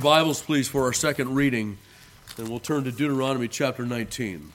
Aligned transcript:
Bibles, 0.00 0.42
please, 0.42 0.68
for 0.68 0.84
our 0.84 0.92
second 0.92 1.34
reading, 1.34 1.78
and 2.36 2.48
we'll 2.48 2.60
turn 2.60 2.84
to 2.84 2.92
Deuteronomy 2.92 3.48
chapter 3.48 3.86
19. 3.86 4.52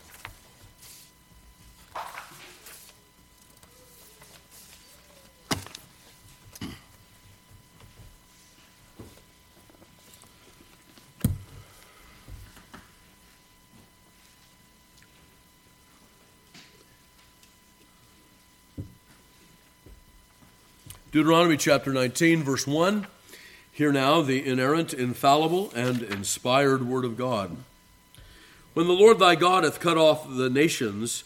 Deuteronomy 21.12 21.58
chapter 21.58 21.94
19, 21.94 22.44
verse 22.44 22.66
1. 22.66 23.08
Hear 23.74 23.92
now 23.92 24.22
the 24.22 24.46
inerrant, 24.46 24.94
infallible, 24.94 25.72
and 25.76 26.04
inspired 26.04 26.88
word 26.88 27.04
of 27.06 27.18
God. 27.18 27.58
When 28.76 28.86
the 28.86 28.94
Lord 28.94 29.18
thy 29.18 29.34
God 29.34 29.64
hath 29.64 29.80
cut 29.80 29.98
off 29.98 30.28
the 30.30 30.48
nations 30.48 31.24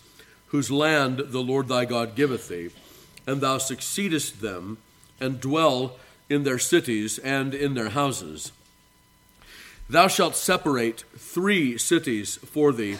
whose 0.47 0.71
land 0.71 1.17
the 1.27 1.41
Lord 1.41 1.67
thy 1.67 1.83
God 1.83 2.15
giveth 2.15 2.47
thee, 2.47 2.69
and 3.27 3.41
thou 3.41 3.57
succeedest 3.57 4.39
them, 4.39 4.77
and 5.19 5.41
dwell 5.41 5.97
in 6.29 6.43
their 6.43 6.57
cities 6.57 7.17
and 7.19 7.53
in 7.53 7.73
their 7.73 7.89
houses, 7.89 8.53
thou 9.89 10.07
shalt 10.07 10.37
separate 10.37 11.03
three 11.17 11.77
cities 11.77 12.37
for 12.37 12.71
thee 12.71 12.97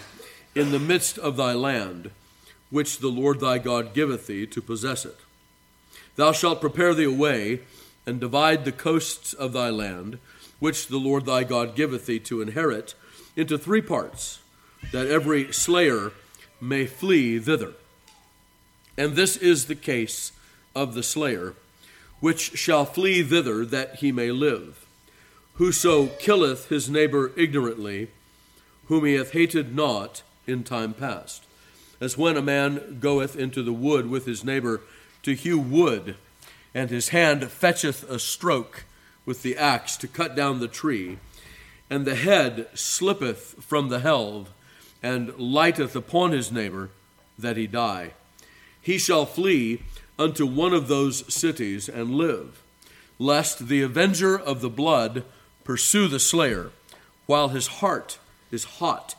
in 0.55 0.71
the 0.71 0.79
midst 0.79 1.17
of 1.17 1.37
thy 1.37 1.53
land, 1.53 2.11
which 2.69 2.97
the 2.97 3.07
Lord 3.07 3.39
thy 3.39 3.59
God 3.59 3.93
giveth 3.93 4.27
thee 4.27 4.45
to 4.47 4.61
possess 4.61 5.05
it. 5.05 5.17
Thou 6.17 6.33
shalt 6.33 6.59
prepare 6.59 6.93
thee 6.93 7.05
a 7.05 7.11
way 7.11 7.61
and 8.07 8.21
divide 8.21 8.63
the 8.63 8.71
coasts 8.71 9.33
of 9.33 9.51
thy 9.51 9.69
land, 9.69 10.17
which 10.59 10.87
the 10.87 10.97
Lord 10.97 11.25
thy 11.25 11.43
God 11.43 11.75
giveth 11.75 12.05
thee 12.05 12.19
to 12.21 12.41
inherit, 12.41 12.95
into 13.35 13.57
three 13.57 13.81
parts, 13.81 14.39
that 14.91 15.07
every 15.07 15.51
slayer 15.51 16.13
may 16.61 16.87
flee 16.87 17.37
thither. 17.37 17.73
And 18.97 19.15
this 19.15 19.35
is 19.37 19.65
the 19.65 19.75
case 19.75 20.31
of 20.73 20.95
the 20.95 21.03
slayer, 21.03 21.53
which 22.19 22.57
shall 22.57 22.85
flee 22.85 23.21
thither 23.21 23.65
that 23.65 23.95
he 23.95 24.11
may 24.11 24.31
live. 24.31 24.85
Whoso 25.55 26.07
killeth 26.07 26.69
his 26.69 26.89
neighbor 26.89 27.31
ignorantly, 27.35 28.09
whom 28.85 29.05
he 29.05 29.15
hath 29.15 29.31
hated 29.33 29.75
not 29.75 30.23
in 30.47 30.63
time 30.63 30.93
past. 30.93 31.43
As 31.99 32.17
when 32.17 32.37
a 32.37 32.41
man 32.41 32.99
goeth 33.01 33.35
into 33.35 33.61
the 33.61 33.73
wood 33.73 34.09
with 34.09 34.25
his 34.25 34.43
neighbor 34.43 34.81
to 35.23 35.33
hew 35.33 35.59
wood, 35.59 36.15
and 36.73 36.89
his 36.89 37.09
hand 37.09 37.49
fetcheth 37.49 38.09
a 38.09 38.19
stroke 38.19 38.85
with 39.25 39.43
the 39.43 39.57
axe 39.57 39.97
to 39.97 40.07
cut 40.07 40.35
down 40.35 40.59
the 40.59 40.67
tree, 40.67 41.17
and 41.89 42.05
the 42.05 42.15
head 42.15 42.67
slippeth 42.73 43.63
from 43.63 43.89
the 43.89 43.99
helve, 43.99 44.49
and 45.03 45.37
lighteth 45.37 45.95
upon 45.95 46.31
his 46.31 46.51
neighbor, 46.51 46.89
that 47.37 47.57
he 47.57 47.67
die. 47.67 48.11
He 48.81 48.97
shall 48.97 49.25
flee 49.25 49.81
unto 50.17 50.45
one 50.45 50.73
of 50.73 50.87
those 50.87 51.31
cities 51.33 51.87
and 51.87 52.15
live, 52.15 52.63
lest 53.19 53.67
the 53.67 53.81
avenger 53.81 54.37
of 54.37 54.61
the 54.61 54.69
blood 54.69 55.23
pursue 55.63 56.07
the 56.07 56.19
slayer, 56.19 56.71
while 57.25 57.49
his 57.49 57.67
heart 57.67 58.17
is 58.51 58.63
hot, 58.63 59.15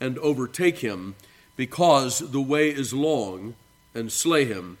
and 0.00 0.18
overtake 0.18 0.78
him, 0.78 1.14
because 1.56 2.18
the 2.18 2.40
way 2.40 2.68
is 2.68 2.92
long, 2.92 3.54
and 3.94 4.10
slay 4.10 4.44
him 4.44 4.78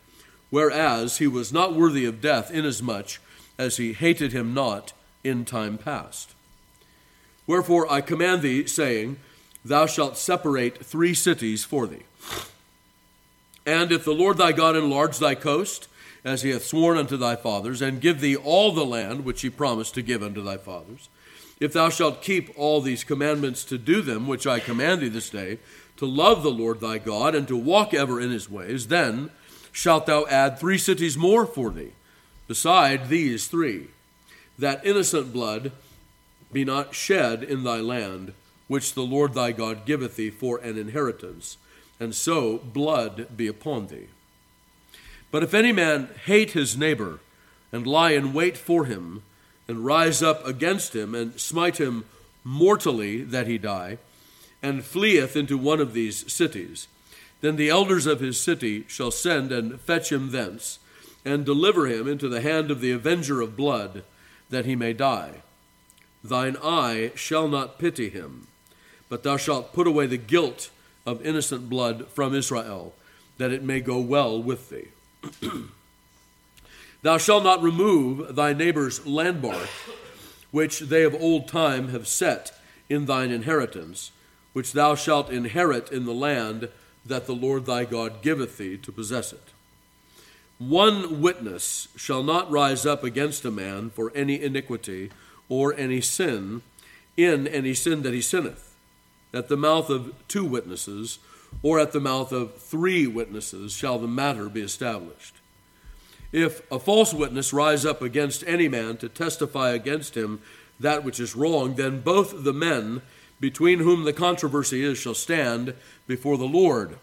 whereas 0.52 1.16
he 1.16 1.26
was 1.26 1.50
not 1.50 1.74
worthy 1.74 2.04
of 2.04 2.20
death, 2.20 2.50
inasmuch 2.50 3.18
as 3.56 3.78
he 3.78 3.94
hated 3.94 4.32
him 4.32 4.52
not 4.52 4.92
in 5.24 5.46
time 5.46 5.78
past. 5.78 6.34
Wherefore 7.46 7.90
I 7.90 8.02
command 8.02 8.42
thee, 8.42 8.66
saying, 8.66 9.16
Thou 9.64 9.86
shalt 9.86 10.18
separate 10.18 10.84
three 10.84 11.14
cities 11.14 11.64
for 11.64 11.86
thee. 11.86 12.02
And 13.64 13.90
if 13.90 14.04
the 14.04 14.12
Lord 14.12 14.36
thy 14.36 14.52
God 14.52 14.76
enlarge 14.76 15.18
thy 15.18 15.34
coast, 15.34 15.88
as 16.22 16.42
he 16.42 16.50
hath 16.50 16.66
sworn 16.66 16.98
unto 16.98 17.16
thy 17.16 17.34
fathers, 17.34 17.80
and 17.80 18.02
give 18.02 18.20
thee 18.20 18.36
all 18.36 18.72
the 18.72 18.84
land 18.84 19.24
which 19.24 19.40
he 19.40 19.48
promised 19.48 19.94
to 19.94 20.02
give 20.02 20.22
unto 20.22 20.42
thy 20.42 20.58
fathers, 20.58 21.08
if 21.60 21.72
thou 21.72 21.88
shalt 21.88 22.20
keep 22.20 22.52
all 22.58 22.82
these 22.82 23.04
commandments 23.04 23.64
to 23.64 23.78
do 23.78 24.02
them, 24.02 24.26
which 24.26 24.46
I 24.46 24.60
command 24.60 25.00
thee 25.00 25.08
this 25.08 25.30
day, 25.30 25.60
to 25.96 26.04
love 26.04 26.42
the 26.42 26.50
Lord 26.50 26.80
thy 26.80 26.98
God, 26.98 27.34
and 27.34 27.48
to 27.48 27.56
walk 27.56 27.94
ever 27.94 28.20
in 28.20 28.30
his 28.30 28.50
ways, 28.50 28.88
then 28.88 29.30
shalt 29.72 30.06
thou 30.06 30.26
add 30.26 30.58
three 30.58 30.78
cities 30.78 31.16
more 31.16 31.46
for 31.46 31.70
thee, 31.70 31.92
beside 32.46 33.08
these 33.08 33.48
three, 33.48 33.88
that 34.58 34.84
innocent 34.86 35.32
blood 35.32 35.72
be 36.52 36.64
not 36.64 36.94
shed 36.94 37.42
in 37.42 37.64
thy 37.64 37.80
land, 37.80 38.34
which 38.68 38.92
the 38.92 39.02
Lord 39.02 39.32
thy 39.32 39.52
God 39.52 39.86
giveth 39.86 40.16
thee 40.16 40.30
for 40.30 40.58
an 40.58 40.78
inheritance, 40.78 41.56
and 41.98 42.14
so 42.14 42.58
blood 42.58 43.36
be 43.36 43.46
upon 43.46 43.86
thee. 43.86 44.08
But 45.30 45.42
if 45.42 45.54
any 45.54 45.72
man 45.72 46.10
hate 46.26 46.50
his 46.50 46.76
neighbor, 46.76 47.20
and 47.72 47.86
lie 47.86 48.10
in 48.10 48.34
wait 48.34 48.58
for 48.58 48.84
him, 48.84 49.22
and 49.66 49.84
rise 49.84 50.22
up 50.22 50.46
against 50.46 50.94
him, 50.94 51.14
and 51.14 51.40
smite 51.40 51.78
him 51.78 52.04
mortally 52.44 53.22
that 53.22 53.46
he 53.46 53.56
die, 53.56 53.96
and 54.62 54.84
fleeth 54.84 55.34
into 55.34 55.56
one 55.56 55.80
of 55.80 55.94
these 55.94 56.30
cities, 56.30 56.86
then 57.42 57.56
the 57.56 57.68
elders 57.68 58.06
of 58.06 58.20
his 58.20 58.40
city 58.40 58.84
shall 58.88 59.10
send 59.10 59.52
and 59.52 59.78
fetch 59.80 60.10
him 60.10 60.30
thence, 60.30 60.78
and 61.24 61.44
deliver 61.44 61.86
him 61.86 62.08
into 62.08 62.28
the 62.28 62.40
hand 62.40 62.70
of 62.70 62.80
the 62.80 62.92
avenger 62.92 63.40
of 63.40 63.56
blood, 63.56 64.04
that 64.48 64.64
he 64.64 64.74
may 64.74 64.92
die. 64.92 65.42
Thine 66.24 66.56
eye 66.62 67.10
shall 67.16 67.48
not 67.48 67.80
pity 67.80 68.08
him, 68.08 68.46
but 69.08 69.24
thou 69.24 69.36
shalt 69.36 69.72
put 69.72 69.88
away 69.88 70.06
the 70.06 70.16
guilt 70.16 70.70
of 71.04 71.24
innocent 71.26 71.68
blood 71.68 72.06
from 72.08 72.32
Israel, 72.34 72.94
that 73.38 73.50
it 73.50 73.64
may 73.64 73.80
go 73.80 73.98
well 73.98 74.40
with 74.40 74.70
thee. 74.70 74.88
thou 77.02 77.18
shalt 77.18 77.42
not 77.42 77.60
remove 77.60 78.36
thy 78.36 78.52
neighbor's 78.52 79.04
landmark, 79.04 79.68
which 80.52 80.78
they 80.78 81.02
of 81.02 81.14
old 81.20 81.48
time 81.48 81.88
have 81.88 82.06
set 82.06 82.52
in 82.88 83.06
thine 83.06 83.32
inheritance, 83.32 84.12
which 84.52 84.72
thou 84.72 84.94
shalt 84.94 85.28
inherit 85.28 85.90
in 85.90 86.04
the 86.04 86.14
land 86.14 86.68
that 87.04 87.26
the 87.26 87.34
Lord 87.34 87.66
thy 87.66 87.84
God 87.84 88.22
giveth 88.22 88.58
thee 88.58 88.76
to 88.78 88.92
possess 88.92 89.32
it. 89.32 89.48
One 90.58 91.20
witness 91.20 91.88
shall 91.96 92.22
not 92.22 92.50
rise 92.50 92.86
up 92.86 93.02
against 93.02 93.44
a 93.44 93.50
man 93.50 93.90
for 93.90 94.12
any 94.14 94.40
iniquity 94.40 95.10
or 95.48 95.74
any 95.74 96.00
sin 96.00 96.62
in 97.16 97.48
any 97.48 97.74
sin 97.74 98.02
that 98.02 98.14
he 98.14 98.20
sinneth. 98.20 98.74
At 99.34 99.48
the 99.48 99.56
mouth 99.56 99.90
of 99.90 100.14
two 100.28 100.44
witnesses 100.44 101.18
or 101.62 101.80
at 101.80 101.92
the 101.92 102.00
mouth 102.00 102.32
of 102.32 102.56
three 102.56 103.06
witnesses 103.06 103.72
shall 103.72 103.98
the 103.98 104.06
matter 104.06 104.48
be 104.48 104.60
established. 104.60 105.34
If 106.30 106.62
a 106.70 106.78
false 106.78 107.12
witness 107.12 107.52
rise 107.52 107.84
up 107.84 108.00
against 108.00 108.44
any 108.46 108.68
man 108.68 108.96
to 108.98 109.08
testify 109.08 109.70
against 109.70 110.16
him 110.16 110.40
that 110.80 111.04
which 111.04 111.20
is 111.20 111.36
wrong, 111.36 111.74
then 111.74 112.00
both 112.00 112.44
the 112.44 112.52
men 112.52 113.02
between 113.42 113.80
whom 113.80 114.04
the 114.04 114.12
controversy 114.12 114.84
is 114.84 114.96
shall 114.96 115.14
stand 115.14 115.74
before 116.06 116.38
the 116.38 116.44
Lord, 116.44 116.96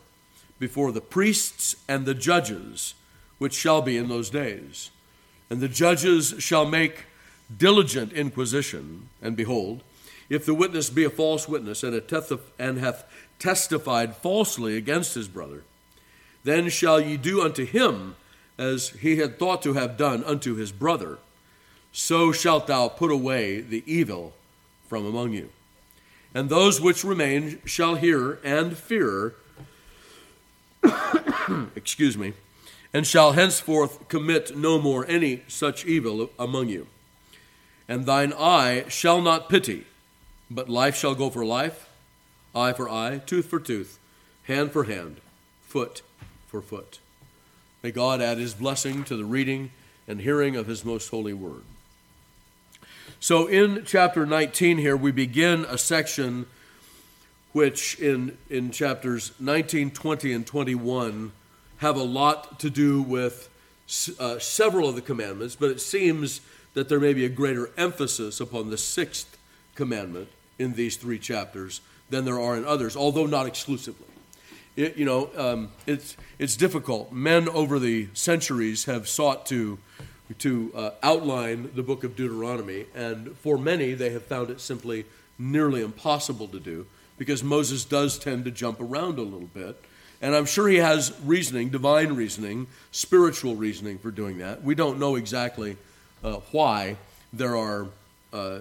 before 0.58 0.94
the 0.94 1.02
priests 1.02 1.76
and 1.86 2.06
the 2.06 2.14
judges, 2.14 2.94
which 3.40 3.54
shall 3.54 3.82
be 3.82 3.98
in 3.98 4.08
those 4.08 4.30
days. 4.30 4.90
And 5.50 5.60
the 5.60 5.68
judges 5.68 6.36
shall 6.40 6.66
make 6.66 7.08
diligent 7.56 8.14
inquisition, 8.14 9.10
and 9.22 9.36
behold, 9.36 9.84
if 10.30 10.46
the 10.46 10.54
witness 10.54 10.90
be 10.90 11.04
a 11.04 11.10
false 11.10 11.50
witness 11.50 11.84
and, 11.84 12.02
and 12.58 12.78
hath 12.78 13.04
testified 13.38 14.16
falsely 14.16 14.78
against 14.78 15.16
his 15.16 15.28
brother, 15.28 15.64
then 16.46 16.70
shall 16.70 17.02
ye 17.02 17.18
do 17.18 17.42
unto 17.42 17.66
him 17.66 18.16
as 18.58 18.92
he 18.92 19.18
had 19.18 19.38
thought 19.38 19.62
to 19.64 19.74
have 19.74 19.98
done 19.98 20.24
unto 20.24 20.56
his 20.56 20.72
brother. 20.72 21.18
So 21.92 22.32
shalt 22.32 22.68
thou 22.68 22.88
put 22.88 23.12
away 23.12 23.60
the 23.60 23.84
evil 23.86 24.32
from 24.88 25.06
among 25.06 25.34
you 25.34 25.50
and 26.34 26.50
those 26.50 26.80
which 26.80 27.04
remain 27.04 27.62
shall 27.66 27.96
hear 27.96 28.40
and 28.44 28.78
fear, 28.78 29.36
excuse 31.76 32.18
me, 32.18 32.34
and 32.94 33.06
shall 33.06 33.34
henceforth 33.34 34.08
commit 34.08 34.56
no 34.56 34.80
more 34.80 35.06
any 35.08 35.44
such 35.48 35.86
evil 35.86 36.30
among 36.38 36.70
you. 36.70 36.88
And 37.88 38.06
thine 38.06 38.34
eye 38.34 38.86
shall 38.88 39.22
not 39.22 39.50
pity, 39.50 39.86
but 40.50 40.70
life 40.70 40.96
shall 40.96 41.16
go 41.16 41.30
for 41.30 41.46
life, 41.46 41.90
eye 42.54 42.74
for 42.74 42.90
eye, 42.90 43.22
tooth 43.26 43.48
for 43.48 43.60
tooth, 43.60 44.00
hand 44.44 44.72
for 44.72 44.84
hand, 44.84 45.18
foot 45.64 46.02
for 46.48 46.62
foot. 46.62 47.00
May 47.82 47.92
God 47.92 48.22
add 48.22 48.38
his 48.38 48.54
blessing 48.54 49.04
to 49.06 49.16
the 49.16 49.26
reading 49.26 49.72
and 50.08 50.22
hearing 50.22 50.56
of 50.56 50.68
his 50.68 50.84
most 50.84 51.10
holy 51.10 51.34
word. 51.34 51.64
So, 53.22 53.48
in 53.48 53.84
chapter 53.86 54.26
19 54.26 54.78
here, 54.78 54.96
we 54.96 55.12
begin 55.12 55.66
a 55.66 55.78
section 55.78 56.46
which 57.52 58.00
in, 58.00 58.38
in 58.50 58.72
chapters 58.72 59.34
19, 59.42 59.92
20, 59.92 60.32
and 60.32 60.48
21 60.48 61.34
have 61.80 61.98
a 61.98 62.04
lot 62.04 62.62
to 62.62 62.70
do 62.70 63.02
with 63.02 63.50
uh, 64.20 64.40
several 64.40 64.88
of 64.88 64.96
the 64.96 65.02
commandments, 65.02 65.54
but 65.54 65.70
it 65.70 65.82
seems 65.82 66.40
that 66.76 66.88
there 66.88 67.02
may 67.02 67.14
be 67.14 67.26
a 67.26 67.30
greater 67.30 67.70
emphasis 67.76 68.40
upon 68.40 68.70
the 68.70 68.78
sixth 68.78 69.38
commandment 69.76 70.30
in 70.58 70.76
these 70.76 70.96
three 70.96 71.20
chapters 71.20 71.82
than 72.10 72.24
there 72.24 72.40
are 72.40 72.56
in 72.56 72.64
others, 72.64 72.96
although 72.96 73.26
not 73.26 73.46
exclusively. 73.46 74.08
It, 74.78 74.96
you 74.96 75.04
know, 75.04 75.30
um, 75.36 75.72
it's, 75.86 76.16
it's 76.38 76.56
difficult. 76.56 77.12
Men 77.12 77.50
over 77.50 77.80
the 77.80 78.08
centuries 78.14 78.86
have 78.86 79.10
sought 79.10 79.46
to, 79.48 79.78
to 80.38 80.72
uh, 80.76 80.92
outline 81.02 81.72
the 81.74 81.84
book 81.84 82.04
of 82.04 82.16
Deuteronomy, 82.16 82.86
and 82.94 83.36
for 83.38 83.58
many, 83.58 83.94
they 83.94 84.12
have 84.12 84.24
found 84.24 84.50
it 84.50 84.62
simply 84.62 85.06
nearly 85.38 85.82
impossible 85.82 86.48
to 86.50 86.60
do 86.60 86.86
because 87.18 87.44
Moses 87.44 87.84
does 87.84 88.20
tend 88.20 88.46
to 88.46 88.52
jump 88.52 88.80
around 88.80 89.18
a 89.18 89.24
little 89.24 89.50
bit. 89.54 89.84
And 90.22 90.36
I'm 90.36 90.46
sure 90.46 90.68
he 90.68 90.78
has 90.78 91.14
reasoning, 91.24 91.70
divine 91.70 92.14
reasoning, 92.14 92.68
spiritual 92.92 93.56
reasoning 93.56 93.98
for 93.98 94.12
doing 94.12 94.40
that. 94.40 94.64
We 94.64 94.76
don't 94.76 95.00
know 95.00 95.16
exactly 95.16 95.78
uh, 96.24 96.42
why 96.52 96.98
there 97.32 97.56
are 97.56 97.88
uh, 98.34 98.60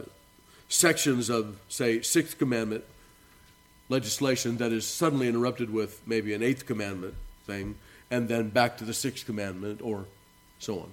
sections 0.69 1.29
of, 1.29 1.59
say, 1.69 2.01
Sixth 2.01 2.39
Commandment 2.39 2.85
legislation 3.89 4.59
that 4.59 4.73
is 4.73 4.87
suddenly 4.87 5.29
interrupted 5.29 5.71
with 5.71 6.01
maybe 6.07 6.35
an 6.35 6.43
Eighth 6.43 6.67
Commandment 6.67 7.15
thing, 7.47 7.77
and 8.11 8.29
then 8.29 8.51
back 8.51 8.77
to 8.79 8.85
the 8.85 8.95
Sixth 8.95 9.27
Commandment, 9.27 9.81
or 9.83 10.05
so 10.59 10.81
on. 10.81 10.93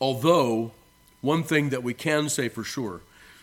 Although, 0.00 0.72
one 1.20 1.42
thing 1.42 1.70
that 1.70 1.82
we 1.82 1.94
can 1.94 2.28
say 2.28 2.48
for 2.48 2.64
sure 2.64 3.00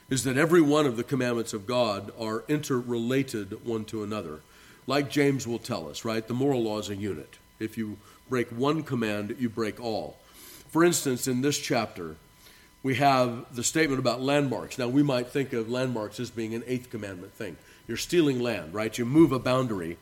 is 0.09 0.23
that 0.23 0.37
every 0.37 0.61
one 0.61 0.85
of 0.85 0.97
the 0.97 1.03
commandments 1.03 1.53
of 1.53 1.65
God 1.65 2.11
are 2.19 2.43
interrelated 2.47 3.65
one 3.65 3.85
to 3.85 4.03
another. 4.03 4.41
Like 4.85 5.09
James 5.09 5.47
will 5.47 5.59
tell 5.59 5.89
us, 5.89 6.05
right? 6.05 6.27
The 6.27 6.33
moral 6.33 6.63
law 6.63 6.79
is 6.79 6.89
a 6.89 6.95
unit. 6.95 7.37
If 7.59 7.77
you 7.77 7.97
break 8.29 8.49
one 8.49 8.83
command, 8.83 9.35
you 9.39 9.49
break 9.49 9.79
all. 9.79 10.17
For 10.69 10.83
instance, 10.83 11.27
in 11.27 11.41
this 11.41 11.57
chapter, 11.57 12.15
we 12.83 12.95
have 12.95 13.55
the 13.55 13.63
statement 13.63 13.99
about 13.99 14.21
landmarks. 14.21 14.77
Now, 14.77 14.89
we 14.89 15.03
might 15.03 15.27
think 15.27 15.53
of 15.53 15.69
landmarks 15.69 16.19
as 16.19 16.29
being 16.29 16.53
an 16.53 16.63
eighth 16.67 16.89
commandment 16.89 17.33
thing. 17.33 17.55
You're 17.87 17.97
stealing 17.97 18.41
land, 18.41 18.73
right? 18.73 18.95
You 18.97 19.05
move 19.05 19.31
a 19.31 19.39
boundary, 19.39 19.97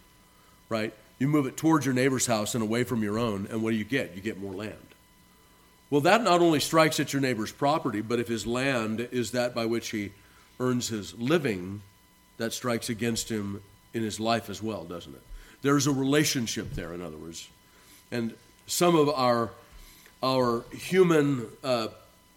right? 0.68 0.94
You 1.19 1.27
move 1.27 1.45
it 1.45 1.57
towards 1.57 1.86
your 1.86 1.94
neighbor's 1.94 2.25
house 2.25 2.56
and 2.56 2.63
away 2.63 2.83
from 2.83 3.03
your 3.03 3.19
own, 3.19 3.48
and 3.51 3.62
what 3.62 3.71
do 3.71 3.77
you 3.77 3.83
get? 3.83 4.15
You 4.15 4.21
get 4.21 4.39
more 4.39 4.53
land. 4.53 4.75
Well, 5.92 6.02
that 6.02 6.24
not 6.24 6.40
only 6.40 6.62
strikes 6.62 7.02
at 7.02 7.12
your 7.12 7.22
neighbor's 7.22 7.52
property, 7.52 8.00
but 8.00 8.18
if 8.18 8.30
his 8.30 8.48
land 8.48 9.02
is 9.12 9.32
that 9.32 9.54
by 9.54 9.66
which 9.66 9.90
he 9.90 10.14
earns 10.58 10.88
his 10.88 11.14
living, 11.16 11.82
that 12.38 12.54
strikes 12.54 12.90
against 12.90 13.30
him 13.30 13.62
in 13.94 14.02
his 14.02 14.18
life 14.18 14.50
as 14.50 14.64
well, 14.64 14.86
doesn't 14.86 15.14
it? 15.14 15.22
There's 15.62 15.88
a 15.88 15.92
relationship 15.92 16.72
there, 16.76 16.94
in 16.94 17.02
other 17.02 17.18
words. 17.18 17.50
And 18.10 18.34
some 18.68 18.96
of 18.96 19.10
our, 19.10 19.52
our 20.24 20.64
human 20.72 21.48
uh, 21.62 21.90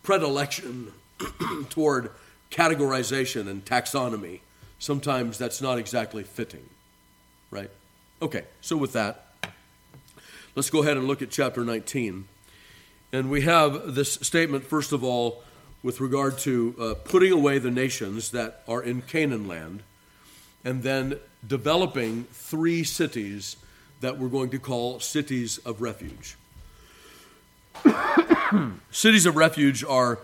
predilection 0.03 0.93
toward 1.71 2.11
categorization 2.51 3.49
and 3.49 3.65
taxonomy, 3.65 4.41
sometimes 4.81 5.39
that's 5.39 5.63
not 5.63 5.79
exactly 5.79 6.25
fitting, 6.25 6.69
right? 7.53 7.71
Okay, 8.21 8.45
so 8.61 8.77
with 8.77 8.95
that, 8.95 9.29
let's 10.57 10.71
go 10.71 10.83
ahead 10.83 10.97
and 10.97 11.07
look 11.07 11.23
at 11.23 11.31
chapter 11.31 11.65
19. 11.65 12.27
And 13.15 13.31
we 13.31 13.43
have 13.43 13.95
this 13.95 14.15
statement, 14.15 14.65
first 14.67 14.91
of 14.91 15.05
all, 15.05 15.45
with 15.85 16.01
regard 16.01 16.37
to 16.39 16.75
uh, 16.81 16.95
putting 17.05 17.31
away 17.31 17.59
the 17.61 17.71
nations 17.71 18.33
that 18.33 18.65
are 18.67 18.83
in 18.83 19.03
Canaan 19.03 19.47
land, 19.47 19.85
and 20.65 20.83
then 20.83 21.21
developing 21.47 22.25
three 22.33 22.83
cities 22.83 23.57
that 24.01 24.19
we're 24.19 24.27
going 24.27 24.51
to 24.51 24.59
call 24.59 24.99
cities 24.99 25.59
of 25.59 25.81
refuge. 25.81 26.37
cities 28.91 29.27
of 29.27 29.37
refuge 29.37 29.85
are 29.85 30.19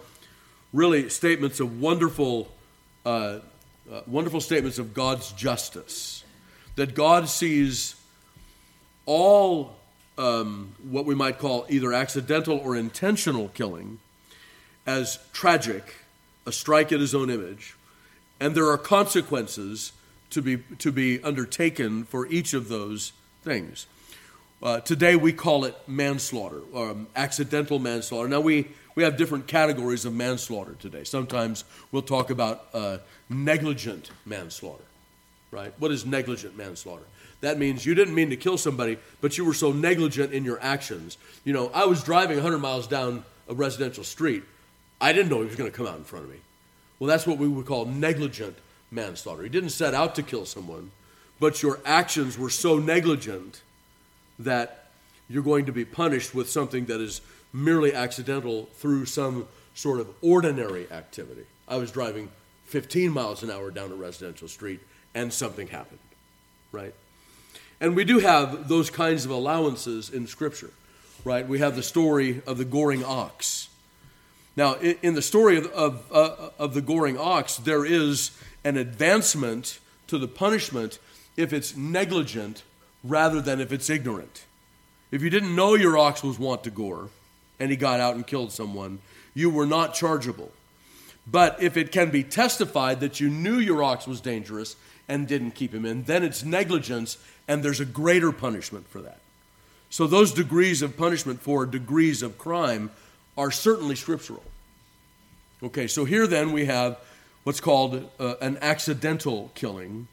really 0.72 1.08
statements 1.10 1.60
of 1.60 1.80
wonderful, 1.80 2.50
uh, 3.06 3.38
uh, 3.88 4.00
wonderful 4.08 4.40
statements 4.40 4.80
of 4.80 4.94
God's 4.94 5.30
justice. 5.34 6.24
That 6.74 6.96
God 6.96 7.28
sees 7.28 7.94
all 9.06 9.76
um, 10.18 10.74
what 10.82 11.06
we 11.06 11.14
might 11.14 11.38
call 11.38 11.66
either 11.68 11.92
accidental 11.92 12.58
or 12.58 12.76
intentional 12.76 13.48
killing 13.48 13.98
as 14.86 15.18
tragic, 15.32 15.94
a 16.46 16.52
strike 16.52 16.92
at 16.92 17.00
his 17.00 17.14
own 17.14 17.30
image, 17.30 17.76
and 18.38 18.54
there 18.54 18.68
are 18.68 18.78
consequences 18.78 19.92
to 20.30 20.42
be, 20.42 20.58
to 20.78 20.92
be 20.92 21.22
undertaken 21.22 22.04
for 22.04 22.26
each 22.26 22.54
of 22.54 22.68
those 22.68 23.12
things. 23.42 23.86
Uh, 24.62 24.80
today 24.80 25.16
we 25.16 25.32
call 25.32 25.64
it 25.64 25.74
manslaughter, 25.86 26.60
or 26.72 26.90
um, 26.90 27.06
accidental 27.16 27.78
manslaughter. 27.78 28.28
Now 28.28 28.40
we, 28.40 28.68
we 28.94 29.02
have 29.02 29.16
different 29.16 29.46
categories 29.46 30.04
of 30.04 30.12
manslaughter 30.12 30.76
today. 30.78 31.04
Sometimes 31.04 31.64
we'll 31.92 32.02
talk 32.02 32.30
about 32.30 32.66
uh, 32.74 32.98
negligent 33.28 34.10
manslaughter, 34.26 34.84
right? 35.50 35.72
What 35.78 35.90
is 35.90 36.04
negligent 36.04 36.56
manslaughter? 36.56 37.04
That 37.40 37.58
means 37.58 37.86
you 37.86 37.94
didn't 37.94 38.14
mean 38.14 38.30
to 38.30 38.36
kill 38.36 38.58
somebody, 38.58 38.98
but 39.20 39.38
you 39.38 39.44
were 39.44 39.54
so 39.54 39.72
negligent 39.72 40.32
in 40.32 40.44
your 40.44 40.60
actions. 40.60 41.16
You 41.44 41.52
know, 41.52 41.70
I 41.72 41.86
was 41.86 42.02
driving 42.02 42.36
100 42.36 42.58
miles 42.58 42.86
down 42.86 43.24
a 43.48 43.54
residential 43.54 44.04
street. 44.04 44.42
I 45.00 45.12
didn't 45.12 45.30
know 45.30 45.40
he 45.40 45.46
was 45.46 45.56
going 45.56 45.70
to 45.70 45.76
come 45.76 45.86
out 45.86 45.96
in 45.96 46.04
front 46.04 46.26
of 46.26 46.30
me. 46.30 46.38
Well, 46.98 47.08
that's 47.08 47.26
what 47.26 47.38
we 47.38 47.48
would 47.48 47.64
call 47.64 47.86
negligent 47.86 48.56
manslaughter. 48.90 49.42
He 49.42 49.48
didn't 49.48 49.70
set 49.70 49.94
out 49.94 50.14
to 50.16 50.22
kill 50.22 50.44
someone, 50.44 50.90
but 51.38 51.62
your 51.62 51.80
actions 51.86 52.36
were 52.36 52.50
so 52.50 52.78
negligent 52.78 53.62
that 54.38 54.90
you're 55.28 55.42
going 55.42 55.66
to 55.66 55.72
be 55.72 55.84
punished 55.84 56.34
with 56.34 56.50
something 56.50 56.86
that 56.86 57.00
is 57.00 57.22
merely 57.52 57.94
accidental 57.94 58.68
through 58.74 59.06
some 59.06 59.46
sort 59.74 60.00
of 60.00 60.08
ordinary 60.20 60.90
activity. 60.90 61.46
I 61.66 61.76
was 61.76 61.90
driving 61.90 62.28
15 62.66 63.10
miles 63.10 63.42
an 63.42 63.50
hour 63.50 63.70
down 63.70 63.90
a 63.92 63.94
residential 63.94 64.48
street 64.48 64.80
and 65.14 65.32
something 65.32 65.68
happened, 65.68 66.00
right? 66.72 66.94
And 67.80 67.96
we 67.96 68.04
do 68.04 68.18
have 68.18 68.68
those 68.68 68.90
kinds 68.90 69.24
of 69.24 69.30
allowances 69.30 70.10
in 70.10 70.26
Scripture, 70.26 70.70
right? 71.24 71.46
We 71.46 71.60
have 71.60 71.76
the 71.76 71.82
story 71.82 72.42
of 72.46 72.58
the 72.58 72.64
goring 72.64 73.04
ox. 73.04 73.68
Now, 74.56 74.74
in 74.74 75.14
the 75.14 75.22
story 75.22 75.56
of, 75.56 75.66
of, 75.68 76.04
uh, 76.12 76.50
of 76.58 76.74
the 76.74 76.82
goring 76.82 77.16
ox, 77.16 77.56
there 77.56 77.86
is 77.86 78.32
an 78.64 78.76
advancement 78.76 79.78
to 80.08 80.18
the 80.18 80.28
punishment 80.28 80.98
if 81.36 81.52
it's 81.52 81.76
negligent 81.76 82.62
rather 83.02 83.40
than 83.40 83.60
if 83.60 83.72
it's 83.72 83.88
ignorant. 83.88 84.44
If 85.10 85.22
you 85.22 85.30
didn't 85.30 85.56
know 85.56 85.74
your 85.74 85.96
ox 85.96 86.22
was 86.22 86.38
wont 86.38 86.64
to 86.64 86.70
gore 86.70 87.08
and 87.58 87.70
he 87.70 87.76
got 87.76 88.00
out 88.00 88.14
and 88.14 88.26
killed 88.26 88.52
someone, 88.52 88.98
you 89.34 89.48
were 89.48 89.66
not 89.66 89.94
chargeable. 89.94 90.52
But 91.26 91.62
if 91.62 91.76
it 91.76 91.92
can 91.92 92.10
be 92.10 92.24
testified 92.24 93.00
that 93.00 93.20
you 93.20 93.28
knew 93.28 93.58
your 93.58 93.82
ox 93.82 94.06
was 94.06 94.20
dangerous 94.20 94.76
and 95.10 95.28
didn't 95.28 95.50
keep 95.50 95.74
him 95.74 95.84
in, 95.84 96.04
then 96.04 96.22
it's 96.22 96.44
negligence 96.44 97.18
and 97.46 97.62
there's 97.62 97.80
a 97.80 97.84
greater 97.84 98.32
punishment 98.32 98.88
for 98.88 99.02
that. 99.02 99.20
So 99.90 100.06
those 100.06 100.32
degrees 100.32 100.82
of 100.82 100.96
punishment 100.96 101.42
for 101.42 101.66
degrees 101.66 102.22
of 102.22 102.38
crime 102.38 102.90
are 103.36 103.50
certainly 103.50 103.96
scriptural. 103.96 104.44
Okay, 105.62 105.86
so 105.88 106.04
here 106.04 106.26
then 106.26 106.52
we 106.52 106.66
have 106.66 106.98
what's 107.42 107.60
called 107.60 108.08
uh, 108.18 108.34
an 108.40 108.56
accidental 108.62 109.50
killing. 109.54 110.06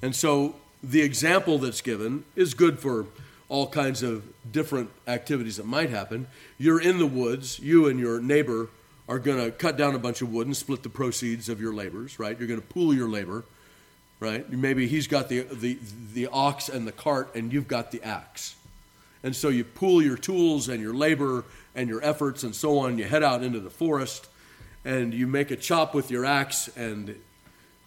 And 0.00 0.14
so 0.14 0.54
the 0.82 1.02
example 1.02 1.58
that's 1.58 1.80
given 1.80 2.24
is 2.36 2.54
good 2.54 2.78
for 2.78 3.06
all 3.48 3.66
kinds 3.66 4.02
of 4.02 4.24
different 4.50 4.90
activities 5.06 5.56
that 5.56 5.66
might 5.66 5.90
happen. 5.90 6.26
You're 6.56 6.80
in 6.80 6.98
the 6.98 7.06
woods, 7.06 7.58
you 7.58 7.86
and 7.86 7.98
your 7.98 8.20
neighbor 8.20 8.70
are 9.08 9.18
going 9.18 9.44
to 9.44 9.50
cut 9.50 9.76
down 9.76 9.94
a 9.94 9.98
bunch 9.98 10.22
of 10.22 10.32
wood 10.32 10.46
and 10.46 10.56
split 10.56 10.82
the 10.82 10.88
proceeds 10.88 11.48
of 11.48 11.60
your 11.60 11.74
labors, 11.74 12.18
right? 12.18 12.38
You're 12.38 12.48
going 12.48 12.60
to 12.60 12.66
pool 12.66 12.94
your 12.94 13.08
labor, 13.08 13.44
right? 14.22 14.48
Maybe 14.50 14.86
he's 14.86 15.08
got 15.08 15.28
the, 15.28 15.40
the, 15.40 15.78
the 16.14 16.28
ox 16.28 16.68
and 16.68 16.86
the 16.86 16.92
cart, 16.92 17.34
and 17.34 17.52
you've 17.52 17.66
got 17.66 17.90
the 17.90 18.00
axe. 18.04 18.54
And 19.24 19.34
so 19.34 19.48
you 19.48 19.64
pool 19.64 20.00
your 20.00 20.16
tools 20.16 20.68
and 20.68 20.80
your 20.80 20.94
labor 20.94 21.44
and 21.74 21.88
your 21.88 22.02
efforts 22.04 22.44
and 22.44 22.54
so 22.54 22.78
on. 22.78 22.98
You 22.98 23.04
head 23.04 23.24
out 23.24 23.42
into 23.42 23.58
the 23.58 23.70
forest 23.70 24.28
and 24.84 25.12
you 25.12 25.26
make 25.26 25.50
a 25.50 25.56
chop 25.56 25.92
with 25.94 26.10
your 26.10 26.24
axe, 26.24 26.68
and 26.76 27.16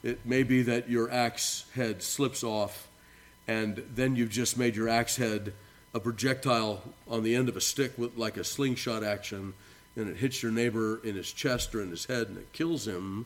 it 0.04 0.25
may 0.25 0.44
be 0.44 0.62
that 0.63 0.89
your 0.89 1.12
axe 1.12 1.65
head 1.74 2.01
slips 2.01 2.44
off, 2.44 2.88
and 3.48 3.84
then 3.94 4.15
you've 4.15 4.30
just 4.30 4.58
made 4.58 4.75
your 4.75 4.88
axe 4.88 5.18
head 5.18 5.54
a 5.94 6.00
projectile 6.00 6.82
on 7.08 7.24
the 7.24 7.36
end 7.36 7.50
of 7.50 7.58
a 7.58 7.62
stick 7.62 7.98
with 7.98 8.18
like 8.18 8.38
a 8.38 8.44
slingshot 8.46 9.04
action, 9.04 9.54
and 9.98 10.10
it 10.10 10.18
hits 10.18 10.42
your 10.42 10.54
neighbor 10.54 11.01
in 11.04 11.15
his 11.15 11.32
chest 11.34 11.75
or 11.75 11.82
in 11.82 11.89
his 11.89 12.06
head, 12.06 12.27
and 12.27 12.38
it 12.38 12.54
kills 12.54 12.88
him. 12.88 13.25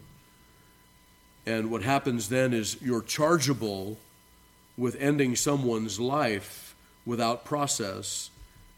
And 1.45 1.71
what 1.71 1.83
happens 1.83 2.29
then 2.29 2.53
is 2.53 2.77
you're 2.81 3.01
chargeable 3.01 3.97
with 4.77 4.95
ending 4.99 5.35
someone's 5.35 5.99
life 5.99 6.75
without 7.05 7.43
process, 7.43 8.29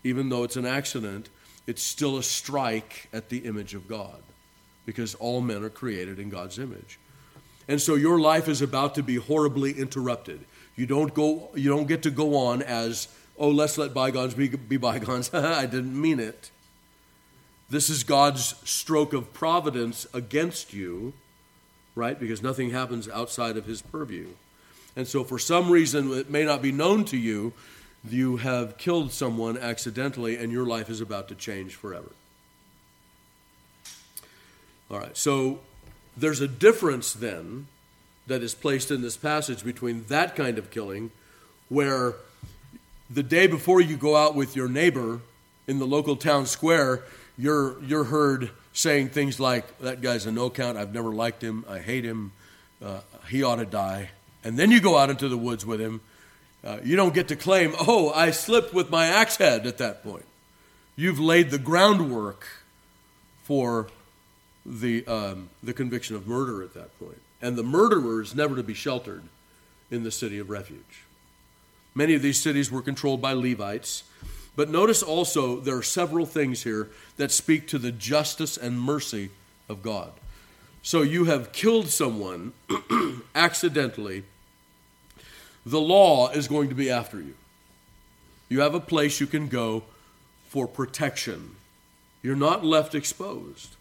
even 0.03 0.30
though 0.30 0.44
it's 0.44 0.56
an 0.56 0.65
accident, 0.65 1.30
it's 1.68 1.84
still 1.84 2.18
a 2.18 2.24
strike 2.24 3.08
at 3.13 3.30
the 3.30 3.39
image 3.39 3.74
of 3.74 3.88
God 3.88 4.22
because 4.86 5.15
all 5.15 5.41
men 5.41 5.63
are 5.63 5.70
created 5.70 6.20
in 6.20 6.30
God's 6.30 6.58
image. 6.58 6.98
And 7.68 7.82
so 7.82 7.96
your 7.96 8.20
life 8.20 8.48
is 8.48 8.62
about 8.62 8.96
to 8.96 9.03
be 9.03 9.15
horribly 9.15 9.74
interrupted. 9.74 10.39
You 10.75 10.86
don't 10.86 11.13
go 11.13 11.50
you 11.53 11.70
don't 11.70 11.88
get 11.88 12.03
to 12.03 12.12
go 12.12 12.36
on 12.36 12.62
as, 12.62 13.08
"Oh, 13.38 13.50
let's 13.50 13.77
let 13.77 13.94
bygones 13.94 14.34
be, 14.34 14.50
be 14.50 14.77
bygones." 14.77 15.32
I 15.34 15.65
didn't 15.65 16.00
mean 16.00 16.20
it. 16.20 16.50
This 17.70 17.89
is 17.89 18.03
God's 18.03 18.56
stroke 18.70 19.13
of 19.13 19.34
providence 19.34 20.08
against 20.13 20.74
you 20.74 21.13
right? 21.96 22.20
Because 22.20 22.42
nothing 22.42 22.70
happens 22.70 23.10
outside 23.10 23.58
of 23.58 23.66
his 23.66 23.82
purview. 23.82 24.28
And 24.96 25.08
so, 25.08 25.24
for 25.24 25.40
some 25.40 25.70
reason, 25.70 26.12
it 26.14 26.30
may 26.30 26.44
not 26.44 26.62
be 26.62 26.72
known 26.72 27.06
to 27.06 27.18
you, 27.18 27.54
you 28.08 28.38
have 28.38 28.78
killed 28.78 29.12
someone 29.12 29.58
accidentally, 29.58 30.38
and 30.38 30.52
your 30.52 30.66
life 30.66 30.90
is 30.90 31.02
about 31.02 31.28
to 31.30 31.36
change 31.36 31.76
forever. 31.76 32.12
All 34.90 35.00
right, 35.00 35.16
so 35.16 35.60
there's 36.18 36.42
a 36.42 36.48
difference 36.48 37.14
then 37.14 37.68
that 38.28 38.44
is 38.44 38.54
placed 38.54 38.92
in 38.92 39.02
this 39.02 39.18
passage 39.18 39.64
between 39.64 40.06
that 40.10 40.36
kind 40.36 40.58
of 40.58 40.72
killing, 40.72 41.12
where 41.70 42.16
the 43.10 43.24
day 43.24 43.48
before 43.48 43.82
you 43.82 43.96
go 43.96 44.16
out 44.16 44.36
with 44.36 44.56
your 44.56 44.68
neighbor 44.68 45.22
in 45.68 45.80
the 45.80 45.88
local 45.88 46.16
town 46.16 46.46
square, 46.46 47.04
you're, 47.38 47.82
you're 47.84 48.04
heard 48.04 48.52
saying 48.74 49.10
things 49.10 49.40
like, 49.40 49.80
That 49.80 50.02
guy's 50.02 50.26
a 50.26 50.32
no 50.32 50.50
count, 50.50 50.78
I've 50.78 50.94
never 50.94 51.12
liked 51.12 51.44
him, 51.44 51.66
I 51.68 51.80
hate 51.80 52.04
him, 52.06 52.32
uh, 52.84 53.02
he 53.30 53.44
ought 53.44 53.58
to 53.58 53.66
die. 53.66 54.10
And 54.44 54.58
then 54.58 54.72
you 54.72 54.82
go 54.82 54.98
out 54.98 55.10
into 55.10 55.30
the 55.30 55.38
woods 55.38 55.66
with 55.66 55.80
him. 55.80 56.02
Uh, 56.64 56.78
you 56.84 56.96
don't 56.96 57.14
get 57.14 57.28
to 57.30 57.36
claim, 57.36 57.74
Oh, 57.80 58.12
I 58.12 58.32
slipped 58.32 58.74
with 58.74 58.90
my 58.90 59.08
axe 59.08 59.38
head 59.38 59.66
at 59.66 59.78
that 59.80 60.04
point. 60.04 60.26
You've 60.96 61.20
laid 61.20 61.50
the 61.52 61.58
groundwork 61.58 62.48
for 63.44 63.88
the, 64.66 65.06
um, 65.08 65.50
the 65.64 65.74
conviction 65.74 66.16
of 66.16 66.28
murder 66.28 66.62
at 66.64 66.74
that 66.74 66.98
point. 67.00 67.22
And 67.42 67.56
the 67.56 67.64
murderer 67.64 68.22
is 68.22 68.36
never 68.36 68.56
to 68.56 68.64
be 68.64 68.74
sheltered 68.74 69.24
in 69.90 70.04
the 70.04 70.12
city 70.12 70.38
of 70.38 70.50
refuge. 70.50 71.04
Many 71.94 72.14
of 72.14 72.22
these 72.22 72.40
cities 72.40 72.72
were 72.72 72.82
controlled 72.82 73.22
by 73.22 73.34
Levites. 73.34 74.04
But 74.55 74.70
notice 74.70 75.01
also 75.01 75.60
there 75.60 75.77
are 75.77 75.84
several 75.84 76.25
things 76.25 76.63
here 76.63 76.89
that 77.17 77.31
speak 77.31 77.67
to 77.70 77.77
the 77.77 77.91
justice 77.91 78.58
and 78.58 78.79
mercy 78.79 79.29
of 79.70 79.81
God. 79.81 80.12
So 80.84 81.01
you 81.01 81.25
have 81.25 81.51
killed 81.51 81.88
someone 81.88 82.53
accidentally, 83.36 84.24
the 85.65 85.79
law 85.79 86.29
is 86.29 86.48
going 86.48 86.70
to 86.70 86.75
be 86.75 86.89
after 86.89 87.22
you. 87.22 87.36
You 88.50 88.62
have 88.62 88.75
a 88.75 88.79
place 88.79 89.20
you 89.20 89.27
can 89.27 89.48
go 89.48 89.84
for 90.50 90.67
protection. 90.67 91.55
You're 92.22 92.36
not 92.36 92.65
left 92.65 92.96
exposed. 92.96 93.75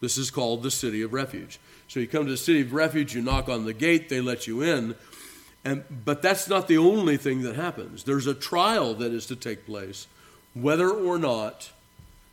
This 0.00 0.18
is 0.18 0.30
called 0.30 0.62
the 0.62 0.70
city 0.70 1.02
of 1.02 1.12
refuge. 1.12 1.58
So 1.88 2.00
you 2.00 2.06
come 2.06 2.26
to 2.26 2.30
the 2.30 2.36
city 2.36 2.60
of 2.60 2.72
refuge, 2.72 3.14
you 3.14 3.22
knock 3.22 3.48
on 3.48 3.64
the 3.64 3.72
gate, 3.72 4.08
they 4.08 4.20
let 4.20 4.46
you 4.46 4.62
in. 4.62 4.94
And, 5.66 5.82
but 6.04 6.22
that's 6.22 6.48
not 6.48 6.68
the 6.68 6.78
only 6.78 7.16
thing 7.16 7.42
that 7.42 7.56
happens. 7.56 8.04
There's 8.04 8.28
a 8.28 8.34
trial 8.34 8.94
that 8.94 9.10
is 9.10 9.26
to 9.26 9.34
take 9.34 9.66
place, 9.66 10.06
whether 10.54 10.88
or 10.88 11.18
not 11.18 11.72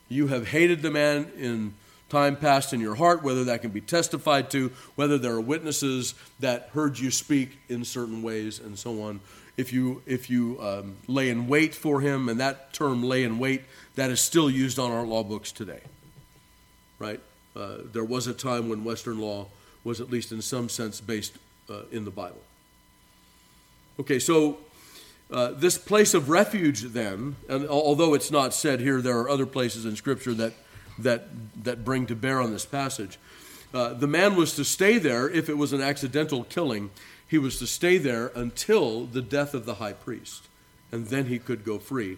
you 0.07 0.27
have 0.27 0.49
hated 0.49 0.83
the 0.83 0.91
man 0.91 1.31
in 1.35 1.73
time 2.09 2.35
past 2.35 2.73
in 2.73 2.79
your 2.79 2.93
heart, 2.93 3.23
whether 3.23 3.43
that 3.45 3.63
can 3.63 3.71
be 3.71 3.81
testified 3.81 4.51
to, 4.51 4.71
whether 4.93 5.17
there 5.17 5.33
are 5.33 5.41
witnesses 5.41 6.13
that 6.41 6.69
heard 6.73 6.99
you 6.99 7.09
speak 7.09 7.57
in 7.69 7.83
certain 7.83 8.21
ways, 8.21 8.59
and 8.59 8.77
so 8.77 9.01
on. 9.01 9.19
If 9.57 9.73
you, 9.73 10.03
if 10.05 10.29
you 10.29 10.61
um, 10.61 10.97
lay 11.07 11.29
in 11.29 11.47
wait 11.47 11.73
for 11.73 12.01
him, 12.01 12.29
and 12.29 12.39
that 12.39 12.71
term 12.71 13.01
lay 13.01 13.23
in 13.23 13.39
wait, 13.39 13.63
that 13.95 14.11
is 14.11 14.21
still 14.21 14.47
used 14.47 14.77
on 14.77 14.91
our 14.91 15.07
law 15.07 15.23
books 15.23 15.51
today. 15.51 15.81
Right? 16.99 17.19
Uh, 17.55 17.77
there 17.91 18.03
was 18.03 18.27
a 18.27 18.33
time 18.35 18.69
when 18.69 18.83
Western 18.83 19.19
law 19.19 19.47
was, 19.83 19.99
at 19.99 20.11
least 20.11 20.31
in 20.31 20.43
some 20.43 20.69
sense, 20.69 21.01
based 21.01 21.35
uh, 21.67 21.81
in 21.91 22.05
the 22.05 22.11
Bible. 22.11 22.41
Okay, 23.99 24.17
so 24.17 24.57
uh, 25.29 25.51
this 25.51 25.77
place 25.77 26.13
of 26.13 26.29
refuge, 26.29 26.81
then, 26.81 27.35
and 27.47 27.67
although 27.67 28.13
it's 28.13 28.31
not 28.31 28.53
said 28.53 28.79
here, 28.79 29.01
there 29.01 29.17
are 29.19 29.29
other 29.29 29.45
places 29.45 29.85
in 29.85 29.95
Scripture 29.95 30.33
that, 30.33 30.53
that, 30.97 31.27
that 31.63 31.85
bring 31.85 32.07
to 32.07 32.15
bear 32.15 32.41
on 32.41 32.51
this 32.51 32.65
passage. 32.65 33.19
Uh, 33.73 33.93
the 33.93 34.07
man 34.07 34.35
was 34.35 34.55
to 34.55 34.63
stay 34.63 34.97
there 34.97 35.29
if 35.29 35.49
it 35.49 35.57
was 35.57 35.73
an 35.73 35.81
accidental 35.81 36.43
killing. 36.43 36.91
He 37.27 37.37
was 37.37 37.59
to 37.59 37.67
stay 37.67 37.97
there 37.97 38.31
until 38.35 39.05
the 39.05 39.21
death 39.21 39.53
of 39.53 39.65
the 39.65 39.75
high 39.75 39.93
priest, 39.93 40.47
and 40.91 41.07
then 41.07 41.25
he 41.25 41.39
could 41.39 41.63
go 41.63 41.79
free. 41.79 42.17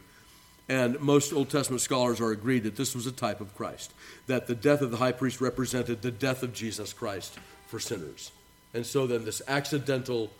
And 0.67 1.00
most 1.00 1.32
Old 1.32 1.50
Testament 1.50 1.82
scholars 1.82 2.20
are 2.20 2.32
agreed 2.32 2.63
that 2.63 2.75
this 2.75 2.96
was 2.96 3.05
a 3.05 3.12
type 3.12 3.39
of 3.39 3.55
Christ, 3.55 3.94
that 4.27 4.48
the 4.48 4.55
death 4.55 4.82
of 4.82 4.91
the 4.91 4.98
high 4.98 5.12
priest 5.12 5.39
represented 5.39 6.01
the 6.01 6.12
death 6.12 6.41
of 6.41 6.53
Jesus 6.53 6.91
Christ 6.91 7.38
for 7.67 7.79
sinners. 7.79 8.32
And 8.74 8.86
so 8.86 9.08
then 9.08 9.25
this 9.25 9.41
accidental 9.48 10.32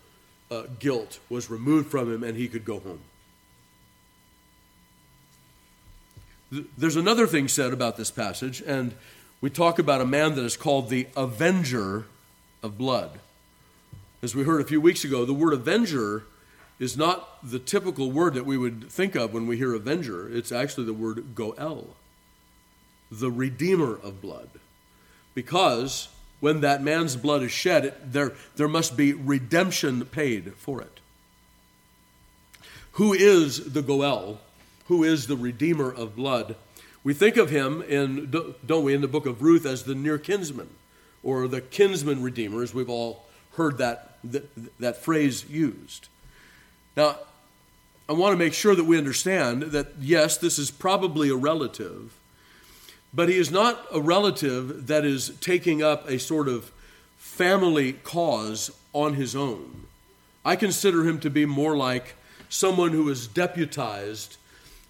uh, 0.52 0.64
guilt 0.80 1.20
was 1.30 1.50
removed 1.50 1.90
from 1.90 2.12
him 2.12 2.24
and 2.24 2.38
he 2.38 2.48
could 2.48 2.66
go 2.66 2.80
home. 2.80 3.00
There's 6.78 6.96
another 6.96 7.28
thing 7.28 7.48
said 7.48 7.74
about 7.74 7.98
this 7.98 8.12
passage, 8.12 8.62
and 8.62 8.94
we 9.42 9.50
talk 9.50 9.80
about 9.80 10.00
a 10.00 10.06
man 10.06 10.36
that 10.36 10.46
is 10.46 10.56
called 10.56 10.90
the 10.90 11.08
avenger 11.18 12.06
of 12.64 12.78
blood. 12.78 13.20
As 14.22 14.36
we 14.36 14.44
heard 14.44 14.62
a 14.62 14.66
few 14.66 14.80
weeks 14.80 15.04
ago, 15.04 15.26
the 15.26 15.34
word 15.34 15.54
avenger 15.54 16.24
is 16.80 16.96
not 16.96 17.40
the 17.44 17.60
typical 17.60 18.12
word 18.12 18.34
that 18.36 18.46
we 18.46 18.58
would 18.58 18.90
think 18.90 19.16
of 19.16 19.34
when 19.34 19.48
we 19.48 19.58
hear 19.58 19.74
avenger. 19.74 20.30
It's 20.34 20.52
actually 20.52 20.86
the 20.86 20.94
word 20.94 21.36
goel, 21.36 21.96
the 23.12 23.32
redeemer 23.32 23.96
of 23.96 24.22
blood. 24.22 24.50
Because 25.34 26.10
when 26.40 26.62
that 26.62 26.84
man's 26.84 27.16
blood 27.16 27.44
is 27.44 27.52
shed, 27.52 27.86
it, 27.86 28.12
there, 28.14 28.34
there 28.56 28.68
must 28.68 28.96
be 28.98 29.14
redemption 29.14 30.06
paid 30.06 30.54
for 30.56 30.82
it. 30.82 31.00
Who 32.94 33.14
is 33.14 33.74
the 33.74 33.82
Goel? 33.82 34.40
Who 34.88 35.04
is 35.04 35.28
the 35.28 35.36
Redeemer 35.36 35.92
of 35.92 36.16
blood? 36.16 36.56
We 37.04 37.14
think 37.14 37.38
of 37.38 37.50
him 37.50 37.82
in, 37.82 38.32
don't 38.66 38.84
we, 38.84 38.94
in 38.94 39.02
the 39.02 39.08
book 39.08 39.26
of 39.26 39.42
Ruth 39.42 39.66
as 39.66 39.84
the 39.84 39.96
near 39.96 40.18
kinsman 40.18 40.70
or 41.24 41.48
the 41.48 41.62
kinsman 41.62 42.22
redeemer, 42.22 42.62
as 42.64 42.74
we've 42.74 42.90
all 42.90 43.26
heard 43.54 43.80
that, 43.80 44.18
that, 44.24 44.80
that 44.80 44.98
phrase 44.98 45.50
used. 45.50 46.08
Now, 46.96 47.18
I 48.08 48.14
want 48.14 48.34
to 48.34 48.38
make 48.38 48.54
sure 48.54 48.76
that 48.76 48.84
we 48.84 48.98
understand 48.98 49.64
that, 49.64 49.94
yes, 50.00 50.38
this 50.38 50.60
is 50.60 50.70
probably 50.70 51.30
a 51.30 51.36
relative 51.36 52.14
but 53.16 53.30
he 53.30 53.38
is 53.38 53.50
not 53.50 53.86
a 53.94 54.02
relative 54.02 54.88
that 54.88 55.06
is 55.06 55.32
taking 55.40 55.82
up 55.82 56.08
a 56.10 56.20
sort 56.20 56.50
of 56.50 56.72
family 57.18 57.94
cause 57.94 58.72
on 58.92 59.14
his 59.14 59.36
own. 59.36 59.88
I 60.44 60.56
consider 60.58 61.08
him 61.08 61.20
to 61.22 61.30
be 61.30 61.46
more 61.46 61.78
like 61.78 62.16
someone 62.50 62.92
who 62.92 63.10
is 63.10 63.28
deputized 63.28 64.38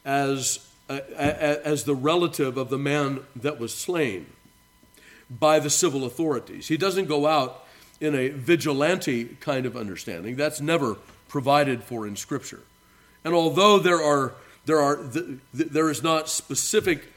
as, 0.04 0.68
uh, 0.90 1.00
as 1.16 1.84
the 1.84 1.96
relative 1.96 2.58
of 2.58 2.70
the 2.70 2.78
man 2.78 3.22
that 3.36 3.60
was 3.60 3.74
slain 3.74 4.26
by 5.30 5.60
the 5.60 5.70
civil 5.70 6.04
authorities. 6.04 6.68
He 6.68 6.78
doesn't 6.78 7.06
go 7.06 7.28
out 7.28 7.66
in 8.02 8.16
a 8.16 8.30
vigilante 8.30 9.38
kind 9.40 9.66
of 9.66 9.78
understanding. 9.78 10.36
That's 10.36 10.60
never 10.60 10.98
provided 11.28 11.84
for 11.84 12.06
in 12.08 12.16
Scripture. 12.16 12.62
And 13.24 13.34
although 13.34 13.80
there 13.80 14.02
are 14.02 14.34
there 14.66 14.80
are 14.80 14.98
there 15.54 15.90
is 15.90 16.04
not 16.04 16.28
specific 16.30 17.08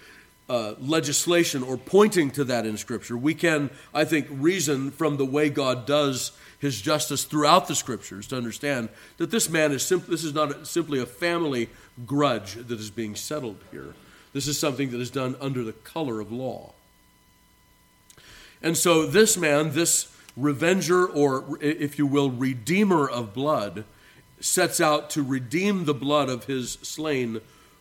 uh, 0.49 0.75
legislation 0.81 1.63
or 1.63 1.77
pointing 1.77 2.31
to 2.33 2.45
that 2.45 2.67
in 2.67 2.77
Scripture. 2.77 3.17
We 3.17 3.35
can, 3.35 3.71
I 3.93 4.05
think, 4.05 4.27
reason 4.31 4.91
from 4.91 5.17
the 5.17 5.25
way 5.25 5.51
God 5.51 5.87
does 5.87 6.33
his 6.59 6.81
justice 6.81 7.25
throughout 7.25 7.69
the 7.69 7.75
Scriptures 7.75 8.27
to 8.29 8.37
understand 8.37 8.89
that 9.19 9.31
this 9.31 9.49
man 9.49 9.73
is 9.73 9.83
simply, 9.83 10.11
this 10.11 10.25
is 10.25 10.35
not 10.35 10.67
simply 10.67 11.01
a 11.01 11.07
family 11.07 11.69
grudge 12.07 12.55
that 12.55 12.81
is 12.81 12.91
being 12.91 13.15
settled 13.15 13.59
here. 13.71 13.95
This 14.33 14.49
is 14.49 14.59
something 14.59 14.91
that 14.91 15.01
is 15.01 15.11
done 15.11 15.37
under 15.41 15.63
the 15.63 15.73
color 15.73 16.21
of 16.21 16.33
law. 16.33 16.73
And 18.63 18.77
so 18.77 19.07
this 19.07 19.37
man, 19.37 19.73
this 19.73 20.15
revenger, 20.37 21.07
or 21.07 21.59
if 21.61 21.99
you 21.99 22.07
will, 22.07 22.31
redeemer 22.31 23.09
of 23.09 23.35
blood, 23.35 23.85
sets 24.41 24.81
out 24.81 25.11
to 25.11 25.23
redeem 25.23 25.85
the 25.85 25.95
blood 25.95 26.29
of 26.29 26.45
his 26.45 26.73
slain 26.83 27.41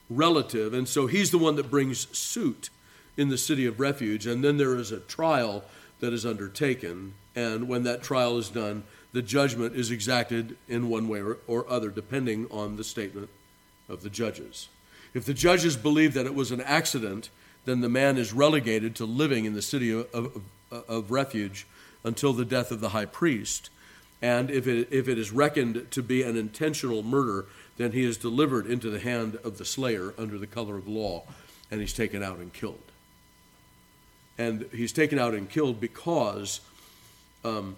relative. 0.09 0.73
And 0.73 0.87
so 0.87 1.07
he's 1.07 1.31
the 1.31 1.37
one 1.37 1.55
that 1.55 1.71
brings 1.71 2.07
suit 2.17 2.69
in 3.15 3.29
the 3.29 3.37
city 3.37 3.65
of 3.65 3.79
refuge. 3.79 4.25
And 4.25 4.43
then 4.43 4.57
there 4.57 4.75
is 4.75 4.91
a 4.91 4.99
trial 4.99 5.63
that 5.99 6.13
is 6.13 6.25
undertaken. 6.25 7.13
And 7.35 7.67
when 7.67 7.83
that 7.83 8.03
trial 8.03 8.37
is 8.37 8.49
done, 8.49 8.83
the 9.13 9.21
judgment 9.21 9.75
is 9.75 9.91
exacted 9.91 10.57
in 10.67 10.89
one 10.89 11.07
way 11.07 11.21
or, 11.21 11.37
or 11.47 11.69
other, 11.69 11.89
depending 11.89 12.47
on 12.51 12.75
the 12.75 12.83
statement 12.83 13.29
of 13.89 14.03
the 14.03 14.09
judges. 14.09 14.69
If 15.13 15.25
the 15.25 15.33
judges 15.33 15.75
believe 15.75 16.13
that 16.13 16.25
it 16.25 16.35
was 16.35 16.51
an 16.51 16.61
accident, 16.61 17.29
then 17.65 17.81
the 17.81 17.89
man 17.89 18.17
is 18.17 18.33
relegated 18.33 18.95
to 18.95 19.05
living 19.05 19.45
in 19.45 19.53
the 19.53 19.61
city 19.61 19.91
of, 19.91 20.07
of, 20.13 20.43
of 20.71 21.11
refuge 21.11 21.65
until 22.03 22.33
the 22.33 22.45
death 22.45 22.71
of 22.71 22.79
the 22.79 22.89
high 22.89 23.05
priest. 23.05 23.69
And 24.21 24.49
if 24.49 24.67
it, 24.67 24.87
if 24.91 25.07
it 25.07 25.17
is 25.17 25.31
reckoned 25.31 25.87
to 25.91 26.03
be 26.03 26.23
an 26.23 26.37
intentional 26.37 27.03
murder, 27.03 27.45
then 27.77 27.91
he 27.91 28.03
is 28.03 28.17
delivered 28.17 28.65
into 28.65 28.89
the 28.89 28.99
hand 28.99 29.37
of 29.43 29.57
the 29.57 29.65
slayer 29.65 30.13
under 30.17 30.37
the 30.37 30.47
color 30.47 30.77
of 30.77 30.87
law, 30.87 31.23
and 31.69 31.79
he's 31.79 31.93
taken 31.93 32.23
out 32.23 32.37
and 32.39 32.51
killed. 32.53 32.81
And 34.37 34.65
he's 34.71 34.91
taken 34.91 35.17
out 35.17 35.33
and 35.33 35.49
killed 35.49 35.79
because 35.79 36.61
um, 37.43 37.75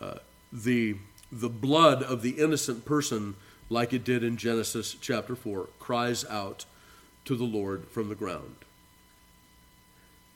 uh, 0.00 0.14
the, 0.52 0.96
the 1.30 1.48
blood 1.48 2.02
of 2.02 2.22
the 2.22 2.30
innocent 2.30 2.84
person, 2.84 3.34
like 3.70 3.92
it 3.92 4.04
did 4.04 4.22
in 4.24 4.36
Genesis 4.36 4.96
chapter 5.00 5.36
4, 5.36 5.68
cries 5.78 6.24
out 6.26 6.64
to 7.24 7.36
the 7.36 7.44
Lord 7.44 7.88
from 7.88 8.08
the 8.08 8.14
ground. 8.14 8.56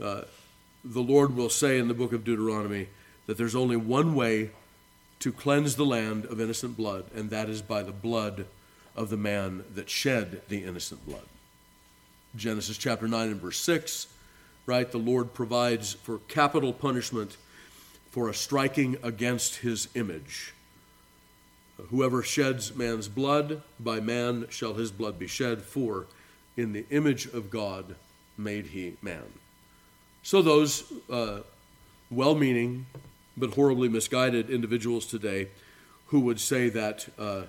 Uh, 0.00 0.22
the 0.84 1.02
Lord 1.02 1.34
will 1.34 1.50
say 1.50 1.78
in 1.78 1.88
the 1.88 1.94
book 1.94 2.12
of 2.12 2.24
Deuteronomy, 2.24 2.88
that 3.26 3.36
there's 3.36 3.56
only 3.56 3.76
one 3.76 4.14
way 4.14 4.50
to 5.18 5.32
cleanse 5.32 5.76
the 5.76 5.84
land 5.84 6.24
of 6.26 6.40
innocent 6.40 6.76
blood, 6.76 7.04
and 7.14 7.30
that 7.30 7.48
is 7.48 7.62
by 7.62 7.82
the 7.82 7.92
blood 7.92 8.46
of 8.96 9.10
the 9.10 9.16
man 9.16 9.64
that 9.74 9.90
shed 9.90 10.42
the 10.48 10.64
innocent 10.64 11.04
blood. 11.06 11.24
Genesis 12.34 12.76
chapter 12.76 13.08
9 13.08 13.28
and 13.28 13.40
verse 13.40 13.58
6, 13.60 14.08
right? 14.66 14.90
The 14.90 14.98
Lord 14.98 15.32
provides 15.32 15.94
for 15.94 16.18
capital 16.28 16.72
punishment 16.72 17.36
for 18.10 18.28
a 18.28 18.34
striking 18.34 18.96
against 19.02 19.56
his 19.56 19.88
image. 19.94 20.54
Whoever 21.90 22.22
sheds 22.22 22.74
man's 22.74 23.08
blood, 23.08 23.62
by 23.78 24.00
man 24.00 24.46
shall 24.48 24.74
his 24.74 24.90
blood 24.90 25.18
be 25.18 25.26
shed, 25.26 25.62
for 25.62 26.06
in 26.56 26.72
the 26.72 26.86
image 26.90 27.26
of 27.26 27.50
God 27.50 27.96
made 28.38 28.68
he 28.68 28.96
man. 29.02 29.24
So, 30.22 30.42
those 30.42 30.90
uh, 31.10 31.40
well 32.10 32.34
meaning 32.34 32.86
but 33.36 33.50
horribly 33.50 33.88
misguided 33.88 34.48
individuals 34.48 35.06
today 35.06 35.48
who 36.06 36.20
would 36.20 36.40
say 36.40 36.68
that, 36.70 37.06
uh, 37.18 37.42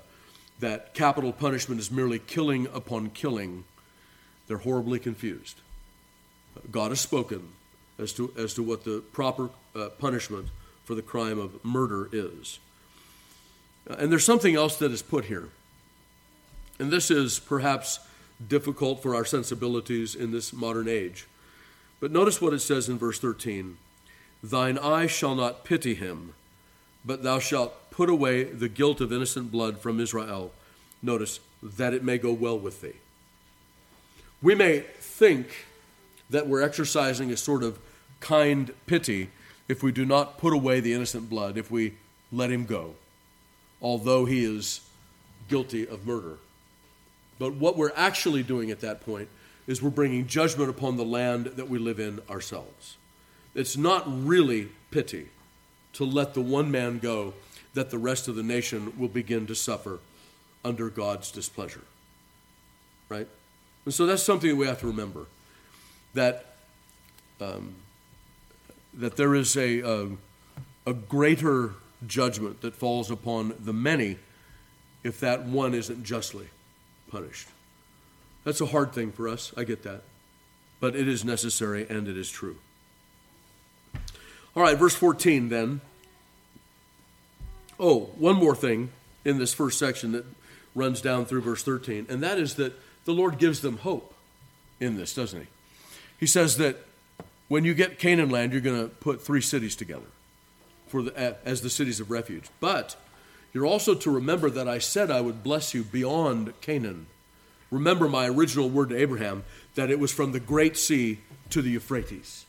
that 0.59 0.93
capital 0.93 1.31
punishment 1.31 1.79
is 1.79 1.91
merely 1.91 2.19
killing 2.19 2.67
upon 2.73 3.09
killing, 3.11 3.63
they're 4.47 4.57
horribly 4.57 4.99
confused. 4.99 5.61
God 6.71 6.89
has 6.89 6.99
spoken 6.99 7.49
as 7.99 8.13
to, 8.13 8.33
as 8.37 8.53
to 8.55 8.63
what 8.63 8.83
the 8.83 9.03
proper 9.11 9.49
uh, 9.75 9.89
punishment 9.89 10.47
for 10.83 10.95
the 10.95 11.01
crime 11.01 11.39
of 11.39 11.63
murder 11.63 12.09
is. 12.11 12.59
Uh, 13.89 13.95
and 13.99 14.11
there's 14.11 14.25
something 14.25 14.55
else 14.55 14.77
that 14.77 14.91
is 14.91 15.01
put 15.01 15.25
here. 15.25 15.49
And 16.79 16.91
this 16.91 17.09
is 17.09 17.39
perhaps 17.39 17.99
difficult 18.45 19.01
for 19.01 19.15
our 19.15 19.25
sensibilities 19.25 20.15
in 20.15 20.31
this 20.31 20.53
modern 20.53 20.87
age. 20.87 21.27
But 21.99 22.11
notice 22.11 22.39
what 22.41 22.53
it 22.53 22.59
says 22.59 22.87
in 22.87 22.97
verse 22.97 23.19
13 23.19 23.77
Thine 24.43 24.77
eye 24.77 25.07
shall 25.07 25.35
not 25.35 25.65
pity 25.65 25.95
him, 25.95 26.33
but 27.03 27.23
thou 27.23 27.39
shalt 27.39 27.86
put 27.97 28.09
away 28.11 28.43
the 28.43 28.69
guilt 28.69 29.01
of 29.01 29.11
innocent 29.11 29.51
blood 29.51 29.79
from 29.79 29.99
Israel. 29.99 30.51
Notice, 31.01 31.39
that 31.63 31.95
it 31.95 32.03
may 32.03 32.19
go 32.19 32.31
well 32.31 32.57
with 32.57 32.81
thee. 32.81 32.93
We 34.39 34.53
may 34.53 34.81
think 34.99 35.65
that 36.29 36.47
we're 36.47 36.61
exercising 36.61 37.31
a 37.31 37.37
sort 37.37 37.63
of 37.63 37.79
kind 38.19 38.71
pity 38.85 39.31
if 39.67 39.81
we 39.81 39.91
do 39.91 40.05
not 40.05 40.37
put 40.37 40.53
away 40.53 40.79
the 40.79 40.93
innocent 40.93 41.27
blood, 41.27 41.57
if 41.57 41.71
we 41.71 41.95
let 42.31 42.51
him 42.51 42.65
go, 42.65 42.93
although 43.81 44.25
he 44.25 44.43
is 44.43 44.81
guilty 45.49 45.87
of 45.87 46.05
murder. 46.05 46.37
But 47.39 47.55
what 47.55 47.77
we're 47.77 47.93
actually 47.95 48.43
doing 48.43 48.69
at 48.69 48.81
that 48.81 49.01
point 49.01 49.27
is 49.65 49.81
we're 49.81 49.89
bringing 49.89 50.27
judgment 50.27 50.69
upon 50.69 50.97
the 50.97 51.03
land 51.03 51.47
that 51.47 51.67
we 51.67 51.79
live 51.79 51.99
in 51.99 52.21
ourselves. 52.29 52.97
It's 53.55 53.75
not 53.75 54.03
really 54.05 54.69
pity 54.91 55.29
to 55.93 56.05
let 56.05 56.35
the 56.35 56.41
one 56.41 56.69
man 56.69 56.99
go 56.99 57.33
that 57.77 57.91
the 57.91 57.97
rest 57.99 58.27
of 58.27 58.35
the 58.35 58.41
nation 58.41 58.91
will 58.97 59.07
begin 59.07 59.45
to 59.45 59.53
suffer 59.53 59.99
under 60.65 60.89
God's 60.89 61.29
displeasure. 61.29 61.83
Right? 63.07 63.27
And 63.85 63.93
so 63.93 64.07
that's 64.07 64.23
something 64.23 64.49
that 64.49 64.55
we 64.55 64.65
have 64.65 64.79
to 64.79 64.87
remember 64.87 65.27
that, 66.15 66.55
um, 67.39 67.75
that 68.95 69.15
there 69.15 69.35
is 69.35 69.55
a, 69.55 69.81
a, 69.81 70.07
a 70.87 70.93
greater 70.93 71.75
judgment 72.07 72.61
that 72.61 72.73
falls 72.73 73.11
upon 73.11 73.53
the 73.59 73.73
many 73.73 74.17
if 75.03 75.19
that 75.19 75.45
one 75.45 75.75
isn't 75.75 76.03
justly 76.03 76.47
punished. 77.11 77.47
That's 78.43 78.59
a 78.59 78.65
hard 78.65 78.91
thing 78.91 79.11
for 79.11 79.27
us, 79.27 79.53
I 79.55 79.65
get 79.65 79.83
that. 79.83 80.01
But 80.79 80.95
it 80.95 81.07
is 81.07 81.23
necessary 81.23 81.85
and 81.87 82.07
it 82.07 82.17
is 82.17 82.31
true. 82.31 82.57
All 84.55 84.63
right, 84.63 84.75
verse 84.75 84.95
14 84.95 85.49
then. 85.49 85.81
Oh, 87.79 88.11
one 88.17 88.35
more 88.35 88.55
thing 88.55 88.91
in 89.23 89.37
this 89.37 89.53
first 89.53 89.77
section 89.77 90.11
that 90.13 90.25
runs 90.73 91.01
down 91.01 91.25
through 91.25 91.41
verse 91.41 91.63
13, 91.63 92.07
and 92.09 92.21
that 92.23 92.37
is 92.37 92.55
that 92.55 92.73
the 93.05 93.13
Lord 93.13 93.37
gives 93.37 93.61
them 93.61 93.77
hope 93.77 94.13
in 94.79 94.97
this, 94.97 95.13
doesn't 95.13 95.41
he? 95.41 95.47
He 96.19 96.27
says 96.27 96.57
that 96.57 96.77
when 97.47 97.63
you 97.63 97.73
get 97.73 97.99
Canaan 97.99 98.29
land, 98.29 98.51
you're 98.51 98.61
going 98.61 98.81
to 98.81 98.87
put 98.87 99.21
three 99.21 99.41
cities 99.41 99.75
together 99.75 100.05
for 100.87 101.01
the, 101.01 101.37
as 101.45 101.61
the 101.61 101.69
cities 101.69 101.99
of 101.99 102.11
refuge. 102.11 102.45
But 102.59 102.95
you're 103.53 103.65
also 103.65 103.95
to 103.95 104.11
remember 104.11 104.49
that 104.49 104.67
I 104.67 104.79
said 104.79 105.09
I 105.09 105.21
would 105.21 105.43
bless 105.43 105.73
you 105.73 105.83
beyond 105.83 106.59
Canaan. 106.61 107.07
Remember 107.71 108.07
my 108.07 108.27
original 108.27 108.69
word 108.69 108.89
to 108.89 108.97
Abraham 108.97 109.43
that 109.75 109.89
it 109.89 109.99
was 109.99 110.11
from 110.11 110.31
the 110.31 110.39
great 110.39 110.77
sea 110.77 111.19
to 111.49 111.61
the 111.61 111.71
Euphrates. 111.71 112.45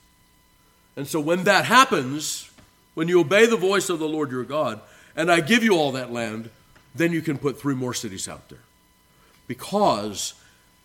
And 0.96 1.06
so 1.06 1.20
when 1.20 1.44
that 1.44 1.64
happens, 1.64 2.50
when 2.94 3.08
you 3.08 3.20
obey 3.20 3.46
the 3.46 3.56
voice 3.56 3.88
of 3.88 3.98
the 3.98 4.08
Lord 4.08 4.30
your 4.30 4.44
God, 4.44 4.80
and 5.18 5.32
I 5.32 5.40
give 5.40 5.64
you 5.64 5.74
all 5.74 5.92
that 5.92 6.12
land, 6.12 6.48
then 6.94 7.12
you 7.12 7.20
can 7.20 7.38
put 7.38 7.60
three 7.60 7.74
more 7.74 7.92
cities 7.92 8.28
out 8.28 8.48
there. 8.48 8.60
Because 9.48 10.34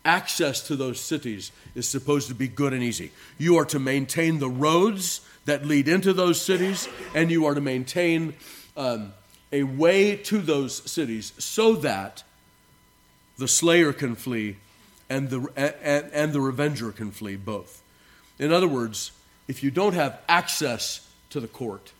access 0.03 0.67
to 0.67 0.75
those 0.75 0.99
cities 0.99 1.51
is 1.75 1.87
supposed 1.87 2.29
to 2.29 2.33
be 2.33 2.47
good 2.47 2.73
and 2.73 2.81
easy. 2.81 3.11
You 3.37 3.57
are 3.57 3.65
to 3.65 3.77
maintain 3.77 4.39
the 4.39 4.49
roads 4.49 5.21
that 5.45 5.65
lead 5.65 5.87
into 5.87 6.13
those 6.13 6.41
cities, 6.41 6.89
and 7.13 7.29
you 7.29 7.45
are 7.45 7.53
to 7.53 7.61
maintain 7.61 8.33
um, 8.75 9.13
a 9.51 9.63
way 9.63 10.15
to 10.15 10.39
those 10.39 10.89
cities 10.89 11.33
so 11.37 11.75
that 11.75 12.23
the 13.37 13.47
slayer 13.47 13.93
can 13.93 14.15
flee 14.15 14.57
and 15.11 15.29
the, 15.29 15.47
and, 15.55 16.09
and 16.11 16.33
the 16.33 16.41
revenger 16.41 16.91
can 16.91 17.11
flee 17.11 17.35
both. 17.35 17.83
In 18.39 18.51
other 18.51 18.67
words, 18.67 19.11
if 19.47 19.61
you 19.61 19.69
don't 19.69 19.93
have 19.93 20.19
access 20.27 21.07
to 21.29 21.39
the 21.39 21.47
court, 21.47 21.91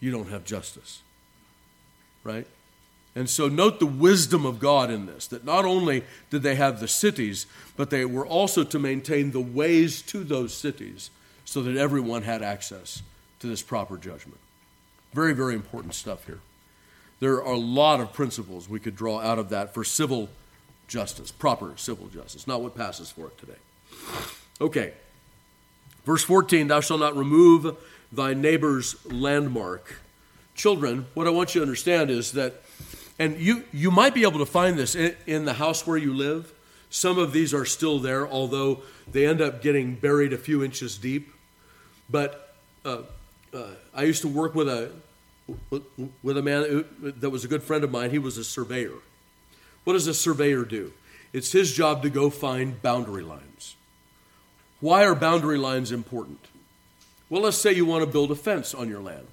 you 0.00 0.10
don't 0.10 0.28
have 0.28 0.44
justice. 0.44 1.00
Right? 2.24 2.46
And 3.14 3.28
so 3.28 3.48
note 3.48 3.80
the 3.80 3.86
wisdom 3.86 4.46
of 4.46 4.60
God 4.60 4.90
in 4.90 5.06
this 5.06 5.26
that 5.28 5.44
not 5.44 5.64
only 5.64 6.04
did 6.30 6.42
they 6.42 6.54
have 6.54 6.78
the 6.78 6.88
cities, 6.88 7.46
but 7.76 7.90
they 7.90 8.04
were 8.04 8.26
also 8.26 8.62
to 8.64 8.78
maintain 8.78 9.32
the 9.32 9.40
ways 9.40 10.02
to 10.02 10.22
those 10.22 10.54
cities 10.54 11.10
so 11.44 11.62
that 11.62 11.76
everyone 11.76 12.22
had 12.22 12.42
access 12.42 13.02
to 13.40 13.46
this 13.46 13.62
proper 13.62 13.96
judgment. 13.96 14.38
Very, 15.12 15.32
very 15.32 15.54
important 15.54 15.94
stuff 15.94 16.26
here. 16.26 16.40
There 17.20 17.42
are 17.42 17.52
a 17.52 17.56
lot 17.56 18.00
of 18.00 18.12
principles 18.12 18.68
we 18.68 18.78
could 18.78 18.94
draw 18.94 19.20
out 19.20 19.38
of 19.38 19.48
that 19.48 19.74
for 19.74 19.82
civil 19.82 20.28
justice, 20.86 21.32
proper 21.32 21.72
civil 21.76 22.08
justice, 22.08 22.46
not 22.46 22.62
what 22.62 22.76
passes 22.76 23.10
for 23.10 23.26
it 23.26 23.38
today. 23.38 23.58
Okay. 24.60 24.92
Verse 26.04 26.22
14 26.22 26.68
Thou 26.68 26.80
shalt 26.80 27.00
not 27.00 27.16
remove 27.16 27.76
thy 28.12 28.34
neighbor's 28.34 28.96
landmark. 29.06 30.00
Children, 30.58 31.06
what 31.14 31.28
I 31.28 31.30
want 31.30 31.54
you 31.54 31.60
to 31.60 31.62
understand 31.62 32.10
is 32.10 32.32
that, 32.32 32.62
and 33.16 33.38
you, 33.38 33.62
you 33.72 33.92
might 33.92 34.12
be 34.12 34.24
able 34.24 34.40
to 34.40 34.46
find 34.46 34.76
this 34.76 34.96
in, 34.96 35.14
in 35.24 35.44
the 35.44 35.52
house 35.52 35.86
where 35.86 35.96
you 35.96 36.12
live. 36.12 36.52
Some 36.90 37.16
of 37.16 37.32
these 37.32 37.54
are 37.54 37.64
still 37.64 38.00
there, 38.00 38.26
although 38.26 38.82
they 39.10 39.24
end 39.24 39.40
up 39.40 39.62
getting 39.62 39.94
buried 39.94 40.32
a 40.32 40.36
few 40.36 40.64
inches 40.64 40.98
deep. 40.98 41.32
But 42.10 42.56
uh, 42.84 43.02
uh, 43.54 43.66
I 43.94 44.02
used 44.02 44.22
to 44.22 44.28
work 44.28 44.56
with 44.56 44.68
a 44.68 44.90
with 46.22 46.36
a 46.36 46.42
man 46.42 46.84
that 47.00 47.30
was 47.30 47.44
a 47.44 47.48
good 47.48 47.62
friend 47.62 47.84
of 47.84 47.90
mine. 47.92 48.10
He 48.10 48.18
was 48.18 48.36
a 48.36 48.44
surveyor. 48.44 48.98
What 49.84 49.92
does 49.92 50.08
a 50.08 50.12
surveyor 50.12 50.64
do? 50.64 50.92
It's 51.32 51.52
his 51.52 51.72
job 51.72 52.02
to 52.02 52.10
go 52.10 52.30
find 52.30 52.82
boundary 52.82 53.22
lines. 53.22 53.76
Why 54.80 55.04
are 55.04 55.14
boundary 55.14 55.56
lines 55.56 55.92
important? 55.92 56.40
Well, 57.30 57.42
let's 57.42 57.56
say 57.58 57.72
you 57.72 57.86
want 57.86 58.04
to 58.04 58.10
build 58.10 58.30
a 58.30 58.34
fence 58.34 58.74
on 58.74 58.88
your 58.88 59.00
land, 59.00 59.28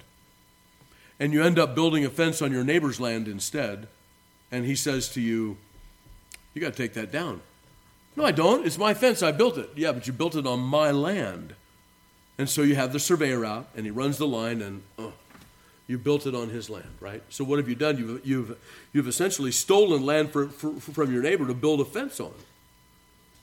and 1.20 1.34
you 1.34 1.44
end 1.44 1.60
up 1.60 1.76
building 1.76 2.06
a 2.06 2.10
fence 2.10 2.42
on 2.42 2.52
your 2.52 2.64
neighbor's 2.64 3.00
land 3.00 3.28
instead, 3.28 3.88
and 4.52 4.66
he 4.66 4.76
says 4.76 5.10
to 5.10 5.22
you, 5.22 5.58
You 6.54 6.62
got 6.62 6.74
to 6.74 6.78
take 6.78 6.94
that 6.94 7.12
down. 7.12 7.42
No, 8.16 8.24
I 8.24 8.32
don't. 8.32 8.66
It's 8.66 8.78
my 8.78 8.94
fence. 8.94 9.22
I 9.22 9.32
built 9.32 9.58
it. 9.58 9.70
Yeah, 9.76 9.92
but 9.92 10.08
you 10.08 10.14
built 10.14 10.36
it 10.36 10.48
on 10.48 10.60
my 10.62 10.92
land. 10.92 11.54
And 12.38 12.50
so 12.50 12.62
you 12.62 12.76
have 12.76 12.94
the 12.94 13.00
surveyor 13.00 13.46
out, 13.46 13.68
and 13.76 13.86
he 13.86 13.92
runs 13.92 14.18
the 14.18 14.28
line, 14.28 14.62
and 14.62 14.84
oh, 14.98 15.14
you 15.88 15.98
built 15.98 16.26
it 16.26 16.36
on 16.36 16.50
his 16.50 16.70
land, 16.70 16.90
right? 17.00 17.22
So 17.30 17.44
what 17.44 17.60
have 17.60 17.70
you 17.70 17.76
done? 17.76 17.98
You've, 17.98 18.26
you've, 18.26 18.58
you've 18.94 19.08
essentially 19.08 19.52
stolen 19.52 20.06
land 20.06 20.32
for, 20.32 20.48
for, 20.48 20.72
from 20.80 21.14
your 21.14 21.22
neighbor 21.22 21.46
to 21.48 21.54
build 21.54 21.80
a 21.82 21.86
fence 21.86 22.20
on. 22.20 22.34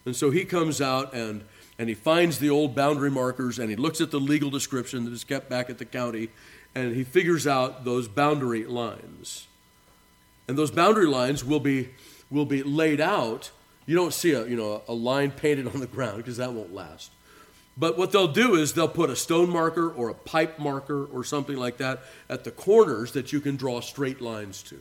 And 0.05 0.17
so 0.17 0.31
he 0.31 0.45
comes 0.45 0.81
out 0.81 1.15
and, 1.15 1.45
and 1.79 1.89
he 1.89 1.95
finds 1.95 2.39
the 2.39 2.51
old 2.51 2.75
boundary 2.75 3.11
markers 3.11 3.61
and 3.61 3.71
he 3.71 3.77
looks 3.77 4.01
at 4.01 4.11
the 4.11 4.19
legal 4.19 4.51
description 4.51 5.05
that 5.05 5.13
is 5.13 5.23
kept 5.23 5.49
back 5.49 5.71
at 5.71 5.79
the 5.79 5.85
county 5.85 6.31
and 6.75 6.95
he 6.95 7.05
figures 7.05 7.47
out 7.47 7.85
those 7.85 8.09
boundary 8.09 8.65
lines. 8.65 9.47
And 10.49 10.57
those 10.57 10.71
boundary 10.71 11.07
lines 11.07 11.45
will 11.45 11.61
be, 11.61 11.91
will 12.31 12.47
be 12.47 12.63
laid 12.63 13.01
out. 13.01 13.51
You 13.87 13.97
don't 13.97 14.15
see 14.15 14.33
a, 14.33 14.47
you 14.47 14.57
know, 14.57 14.83
a 14.89 14.95
line 14.95 15.31
painted 15.31 15.67
on 15.67 15.81
the 15.81 15.87
ground 15.87 16.19
because 16.19 16.39
that 16.39 16.53
won't 16.53 16.75
last. 16.75 17.11
But 17.77 17.97
what 17.97 18.13
they'll 18.13 18.29
do 18.29 18.55
is 18.55 18.75
they'll 18.75 18.89
put 18.89 19.11
a 19.11 19.17
stone 19.17 19.49
marker 19.51 19.91
or 19.91 20.11
a 20.11 20.15
pipe 20.15 20.59
marker 20.59 21.05
or 21.07 21.25
something 21.25 21.57
like 21.57 21.79
that 21.79 22.03
at 22.29 22.45
the 22.45 22.51
corners 22.51 23.13
that 23.13 23.33
you 23.33 23.41
can 23.41 23.57
draw 23.57 23.81
straight 23.81 24.21
lines 24.21 24.63
to. 24.65 24.81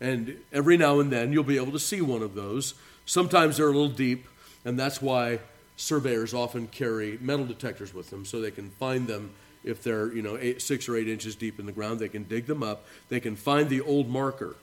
And 0.00 0.38
every 0.52 0.76
now 0.76 1.00
and 1.00 1.12
then 1.12 1.32
you'll 1.32 1.44
be 1.44 1.56
able 1.56 1.72
to 1.72 1.78
see 1.78 2.00
one 2.00 2.22
of 2.22 2.34
those. 2.34 2.74
Sometimes 3.06 3.58
they're 3.58 3.68
a 3.68 3.72
little 3.72 3.88
deep, 3.88 4.26
and 4.64 4.78
that's 4.78 5.02
why 5.02 5.40
surveyors 5.76 6.34
often 6.34 6.68
carry 6.68 7.18
metal 7.20 7.46
detectors 7.46 7.92
with 7.92 8.10
them 8.10 8.24
so 8.24 8.40
they 8.40 8.50
can 8.50 8.70
find 8.70 9.06
them 9.06 9.30
if 9.64 9.82
they're 9.82 10.12
you 10.12 10.22
know 10.22 10.36
eight, 10.38 10.62
six 10.62 10.88
or 10.88 10.96
eight 10.96 11.08
inches 11.08 11.34
deep 11.34 11.58
in 11.58 11.66
the 11.66 11.72
ground, 11.72 11.98
they 11.98 12.08
can 12.08 12.24
dig 12.24 12.46
them 12.46 12.62
up. 12.62 12.84
They 13.08 13.20
can 13.20 13.34
find 13.34 13.68
the 13.68 13.80
old 13.80 14.08
marker. 14.08 14.56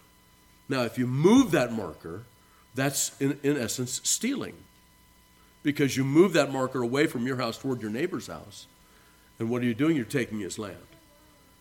Now, 0.69 0.84
if 0.84 0.97
you 0.97 1.08
move 1.08 1.52
that 1.52 1.74
marker, 1.74 2.24
that's 2.76 3.19
in, 3.19 3.38
in 3.43 3.58
essence 3.58 4.00
stealing, 4.04 4.56
because 5.63 5.97
you 5.97 6.04
move 6.04 6.34
that 6.34 6.52
marker 6.52 6.82
away 6.82 7.08
from 7.08 7.28
your 7.28 7.38
house 7.38 7.58
toward 7.58 7.82
your 7.82 7.91
neighbor's 7.91 8.28
house. 8.28 8.67
And 9.39 9.50
what 9.50 9.63
are 9.63 9.65
you 9.65 9.74
doing? 9.74 9.95
You're 9.95 10.06
taking 10.06 10.39
his 10.39 10.60
land. 10.60 10.78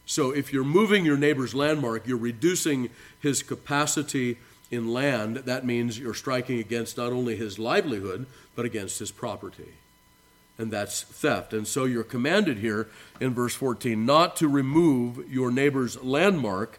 So 0.05 0.33
if 0.33 0.53
you're 0.53 0.65
moving 0.65 1.05
your 1.05 1.17
neighbor's 1.17 1.55
landmark, 1.55 2.07
you're 2.07 2.19
reducing 2.19 2.91
his 3.21 3.43
capacity 3.43 4.39
in 4.71 4.93
land. 4.93 5.37
That 5.37 5.65
means 5.65 5.99
you're 5.99 6.15
striking 6.15 6.59
against 6.59 6.97
not 6.97 7.13
only 7.13 7.37
his 7.37 7.59
livelihood, 7.59 8.27
but 8.55 8.65
against 8.65 8.99
his 8.99 9.11
property 9.11 9.75
and 10.61 10.71
that's 10.71 11.03
theft. 11.03 11.55
And 11.55 11.67
so 11.67 11.87
you're 11.87 12.05
commanded 12.05 12.59
here 12.59 12.89
in 13.19 13.33
verse 13.33 13.55
14 13.55 14.05
not 14.05 14.37
to 14.37 14.47
remove 14.47 15.27
your 15.33 15.51
neighbor's 15.51 16.01
landmark, 16.03 16.79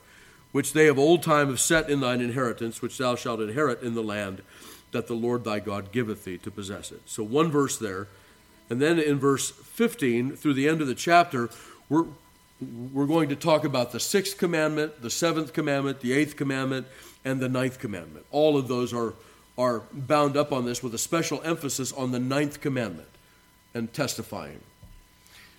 which 0.51 0.73
they 0.73 0.87
of 0.87 0.99
old 0.99 1.23
time 1.23 1.47
have 1.47 1.59
set 1.59 1.89
in 1.89 1.99
thine 1.99 2.21
inheritance, 2.21 2.81
which 2.81 2.99
thou 2.99 3.15
shalt 3.15 3.41
inherit 3.41 3.81
in 3.81 3.95
the 3.95 4.03
land 4.03 4.43
that 4.91 5.07
the 5.07 5.15
Lord 5.15 5.43
thy 5.43 5.59
God 5.59 5.91
giveth 5.91 6.25
thee 6.25 6.37
to 6.37 6.51
possess 6.51 6.91
it. 6.91 7.01
So 7.05 7.23
one 7.23 7.49
verse 7.49 7.77
there. 7.77 8.07
And 8.69 8.79
then 8.79 8.99
in 8.99 9.17
verse 9.17 9.49
15, 9.49 10.35
through 10.35 10.53
the 10.53 10.67
end 10.67 10.81
of 10.81 10.87
the 10.87 10.95
chapter, 10.95 11.49
we're, 11.89 12.05
we're 12.61 13.07
going 13.07 13.29
to 13.29 13.35
talk 13.35 13.63
about 13.65 13.91
the 13.91 13.99
sixth 13.99 14.37
commandment, 14.37 15.01
the 15.01 15.09
seventh 15.09 15.53
commandment, 15.53 15.99
the 16.01 16.13
eighth 16.13 16.35
commandment, 16.35 16.85
and 17.25 17.39
the 17.39 17.49
ninth 17.49 17.79
commandment. 17.79 18.25
All 18.31 18.57
of 18.57 18.67
those 18.67 18.93
are, 18.93 19.13
are 19.57 19.83
bound 19.91 20.37
up 20.37 20.51
on 20.51 20.65
this 20.65 20.83
with 20.83 20.93
a 20.93 20.99
special 20.99 21.41
emphasis 21.43 21.91
on 21.91 22.11
the 22.11 22.19
ninth 22.19 22.61
commandment 22.61 23.07
and 23.73 23.91
testifying. 23.91 24.59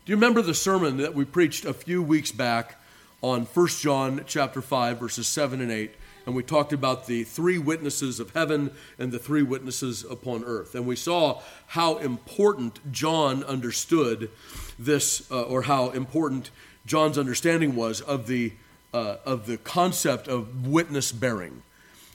Do 0.04 0.10
you 0.10 0.16
remember 0.16 0.42
the 0.42 0.54
sermon 0.54 0.98
that 0.98 1.14
we 1.14 1.24
preached 1.24 1.64
a 1.64 1.74
few 1.74 2.02
weeks 2.02 2.30
back 2.32 2.80
on 3.20 3.46
1 3.46 3.66
John 3.68 4.24
chapter 4.26 4.60
5 4.60 4.98
verses 4.98 5.26
7 5.28 5.60
and 5.60 5.70
8 5.70 5.92
and 6.24 6.36
we 6.36 6.42
talked 6.42 6.72
about 6.72 7.06
the 7.06 7.24
three 7.24 7.58
witnesses 7.58 8.20
of 8.20 8.30
heaven 8.30 8.70
and 8.98 9.10
the 9.10 9.18
three 9.18 9.42
witnesses 9.42 10.04
upon 10.04 10.42
earth 10.44 10.74
and 10.74 10.86
we 10.86 10.96
saw 10.96 11.40
how 11.68 11.98
important 11.98 12.92
John 12.92 13.44
understood 13.44 14.30
this 14.76 15.30
uh, 15.30 15.42
or 15.42 15.62
how 15.62 15.90
important 15.90 16.50
John's 16.86 17.18
understanding 17.18 17.74
was 17.76 18.00
of 18.00 18.26
the 18.26 18.52
uh, 18.92 19.16
of 19.24 19.46
the 19.46 19.56
concept 19.56 20.28
of 20.28 20.66
witness 20.66 21.12
bearing 21.12 21.62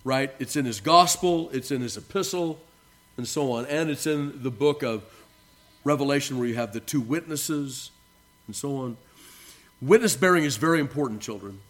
right 0.04 0.36
it's 0.38 0.56
in 0.56 0.64
his 0.64 0.80
gospel 0.80 1.50
it's 1.52 1.72
in 1.72 1.82
his 1.82 1.98
epistle 1.98 2.60
and 3.18 3.28
so 3.28 3.52
on 3.52 3.66
and 3.66 3.90
it's 3.90 4.06
in 4.06 4.44
the 4.44 4.52
book 4.52 4.84
of 4.84 5.02
Revelation, 5.88 6.38
where 6.38 6.48
you 6.48 6.56
have 6.56 6.74
the 6.74 6.82
two 6.82 7.00
witnesses 7.00 7.92
and 8.46 8.56
so 8.56 8.76
on. 8.76 8.98
Witness 9.82 10.16
bearing 10.16 10.44
is 10.44 10.58
very 10.58 10.82
important, 10.82 11.22
children. 11.22 11.62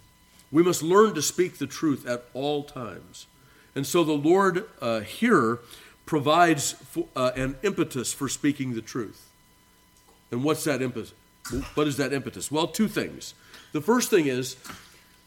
We 0.51 0.63
must 0.63 0.81
learn 0.81 1.13
to 1.13 1.21
speak 1.21 1.60
the 1.60 1.67
truth 1.67 2.05
at 2.07 2.25
all 2.33 2.63
times. 2.63 3.27
And 3.75 3.86
so 3.86 4.03
the 4.03 4.13
Lord 4.13 4.67
uh, 4.81 5.01
here 5.01 5.60
provides 6.07 6.75
uh, 7.15 7.31
an 7.36 7.57
impetus 7.62 8.12
for 8.12 8.27
speaking 8.27 8.73
the 8.73 8.81
truth. 8.81 9.29
And 10.31 10.43
what's 10.43 10.63
that 10.63 10.81
impetus? 10.81 11.13
What 11.75 11.88
is 11.88 11.97
that 11.97 12.13
impetus? 12.13 12.51
Well, 12.51 12.67
two 12.67 12.88
things. 12.88 13.33
The 13.71 13.81
first 13.81 14.10
thing 14.10 14.27
is 14.27 14.55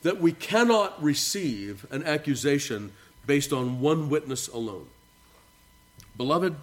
that 0.03 0.21
we 0.21 0.33
cannot 0.33 1.03
receive 1.03 1.87
an 1.91 2.03
accusation 2.05 2.93
based 3.27 3.53
on 3.53 3.81
one 3.81 4.09
witness 4.09 4.49
alone. 4.49 4.87
Beloved, 6.17 6.57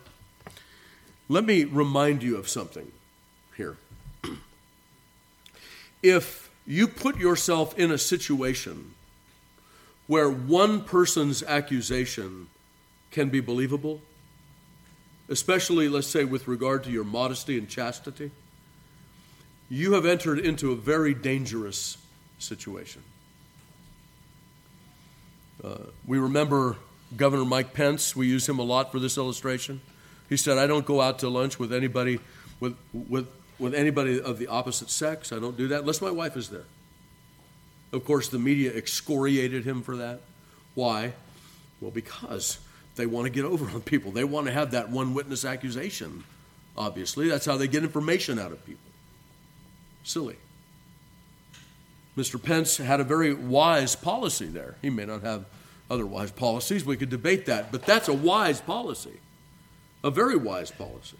let 1.29 1.45
me 1.45 1.63
remind 1.63 2.23
you 2.23 2.37
of 2.37 2.49
something 2.49 2.91
here. 3.55 3.77
if 6.03 6.49
you 6.65 6.87
put 6.87 7.17
yourself 7.17 7.77
in 7.77 7.91
a 7.91 7.97
situation 7.97 8.93
where 10.07 10.29
one 10.29 10.83
person's 10.83 11.43
accusation 11.43 12.47
can 13.11 13.29
be 13.29 13.39
believable, 13.39 14.01
especially, 15.29 15.89
let's 15.89 16.07
say, 16.07 16.23
with 16.23 16.47
regard 16.47 16.83
to 16.83 16.91
your 16.91 17.03
modesty 17.03 17.57
and 17.57 17.67
chastity, 17.67 18.31
you 19.69 19.93
have 19.93 20.06
entered 20.06 20.39
into 20.39 20.71
a 20.71 20.75
very 20.75 21.13
dangerous 21.13 21.97
situation. 22.39 23.03
Uh, 25.63 25.77
we 26.06 26.17
remember 26.19 26.77
Governor 27.15 27.45
Mike 27.45 27.73
Pence, 27.73 28.15
we 28.15 28.27
use 28.27 28.47
him 28.47 28.60
a 28.60 28.63
lot 28.63 28.91
for 28.91 28.99
this 28.99 29.17
illustration. 29.17 29.82
He 30.30 30.38
said, 30.38 30.58
I 30.58 30.67
don't 30.67 30.86
go 30.86 31.01
out 31.01 31.19
to 31.19 31.30
lunch 31.30 31.58
with 31.58 31.73
anybody 31.73 32.19
with, 32.60 32.75
with, 32.93 33.27
with 33.60 33.73
anybody 33.73 34.21
of 34.21 34.38
the 34.38 34.47
opposite 34.47 34.89
sex. 34.89 35.32
I 35.32 35.39
don't 35.39 35.58
do 35.58 35.69
that 35.69 35.82
unless 35.82 36.01
my 36.01 36.12
wife 36.12 36.36
is 36.36 36.49
there. 36.49 36.65
Of 37.93 38.03
course, 38.03 38.27
the 38.27 38.39
media 38.39 38.71
excoriated 38.73 39.63
him 39.63 39.82
for 39.82 39.97
that. 39.97 40.21
Why? 40.75 41.13
Well, 41.80 41.91
because 41.91 42.60
they 42.95 43.06
want 43.06 43.25
to 43.25 43.30
get 43.32 43.45
over 43.45 43.69
on 43.69 43.82
people. 43.82 44.12
They 44.12 44.25
want 44.25 44.47
to 44.47 44.53
have 44.53 44.71
that 44.71 44.89
one 44.89 45.13
witness 45.13 45.45
accusation, 45.45 46.23
obviously. 46.77 47.30
That's 47.30 47.45
how 47.45 47.56
they 47.58 47.67
get 47.67 47.84
information 47.84 48.38
out 48.38 48.51
of 48.51 48.65
people. 48.65 48.87
Silly. 50.07 50.37
Mr. 52.17 52.41
Pence 52.41 52.77
had 52.77 52.99
a 52.99 53.03
very 53.03 53.33
wise 53.33 53.95
policy 53.95 54.45
there. 54.45 54.75
He 54.81 54.89
may 54.89 55.05
not 55.05 55.21
have 55.21 55.45
other 55.89 56.05
wise 56.05 56.31
policies. 56.31 56.85
We 56.85 56.97
could 56.97 57.09
debate 57.09 57.45
that, 57.45 57.71
but 57.71 57.85
that's 57.85 58.07
a 58.07 58.13
wise 58.13 58.59
policy 58.59 59.19
a 60.03 60.11
very 60.11 60.37
wise 60.37 60.71
policy. 60.71 61.17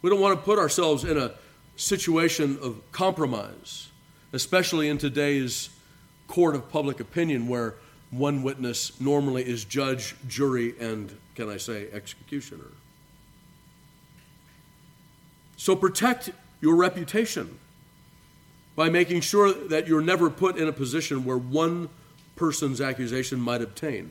We 0.00 0.10
don't 0.10 0.20
want 0.20 0.38
to 0.38 0.44
put 0.44 0.58
ourselves 0.58 1.04
in 1.04 1.18
a 1.18 1.32
situation 1.76 2.58
of 2.62 2.80
compromise, 2.92 3.88
especially 4.32 4.88
in 4.88 4.96
today's 4.96 5.70
court 6.28 6.54
of 6.54 6.70
public 6.70 7.00
opinion 7.00 7.48
where 7.48 7.74
one 8.10 8.42
witness 8.42 8.98
normally 9.00 9.46
is 9.46 9.64
judge, 9.64 10.14
jury, 10.28 10.74
and, 10.78 11.14
can 11.34 11.50
I 11.50 11.56
say, 11.56 11.88
executioner. 11.92 12.70
So 15.56 15.74
protect 15.74 16.30
your 16.60 16.76
reputation 16.76 17.58
by 18.76 18.88
making 18.88 19.20
sure 19.20 19.52
that 19.52 19.86
you're 19.86 20.00
never 20.00 20.30
put 20.30 20.56
in 20.56 20.68
a 20.68 20.72
position 20.72 21.24
where 21.24 21.38
one 21.38 21.88
person's 22.36 22.80
accusation 22.80 23.40
might 23.40 23.62
obtain. 23.62 24.10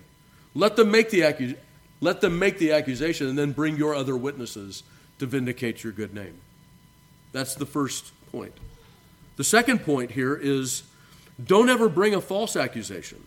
Let 0.56 0.76
them 0.76 0.92
make 0.92 1.10
the 1.10 1.24
accusation 1.24 1.60
let 2.04 2.20
them 2.20 2.38
make 2.38 2.58
the 2.58 2.74
accusation 2.74 3.30
and 3.30 3.38
then 3.38 3.54
bring 3.54 3.78
your 3.78 3.96
other 3.96 4.18
witnesses 4.18 4.84
to 5.20 5.26
vindicate 5.26 5.86
your 5.86 5.94
good 5.94 6.14
name. 6.14 6.38
That's 7.32 7.56
the 7.56 7.66
first 7.66 8.12
point. 8.30 8.52
The 9.38 9.46
second 9.46 9.86
point 9.86 10.12
here 10.12 10.36
is 10.36 10.84
don't 11.42 11.70
ever 11.70 11.88
bring 11.88 12.14
a 12.14 12.20
false 12.20 12.58
accusation. 12.58 13.24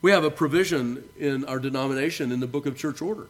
We 0.00 0.12
have 0.12 0.24
a 0.24 0.30
provision 0.30 1.04
in 1.18 1.44
our 1.44 1.58
denomination 1.58 2.32
in 2.32 2.40
the 2.40 2.46
book 2.46 2.64
of 2.64 2.78
church 2.78 3.02
order. 3.02 3.26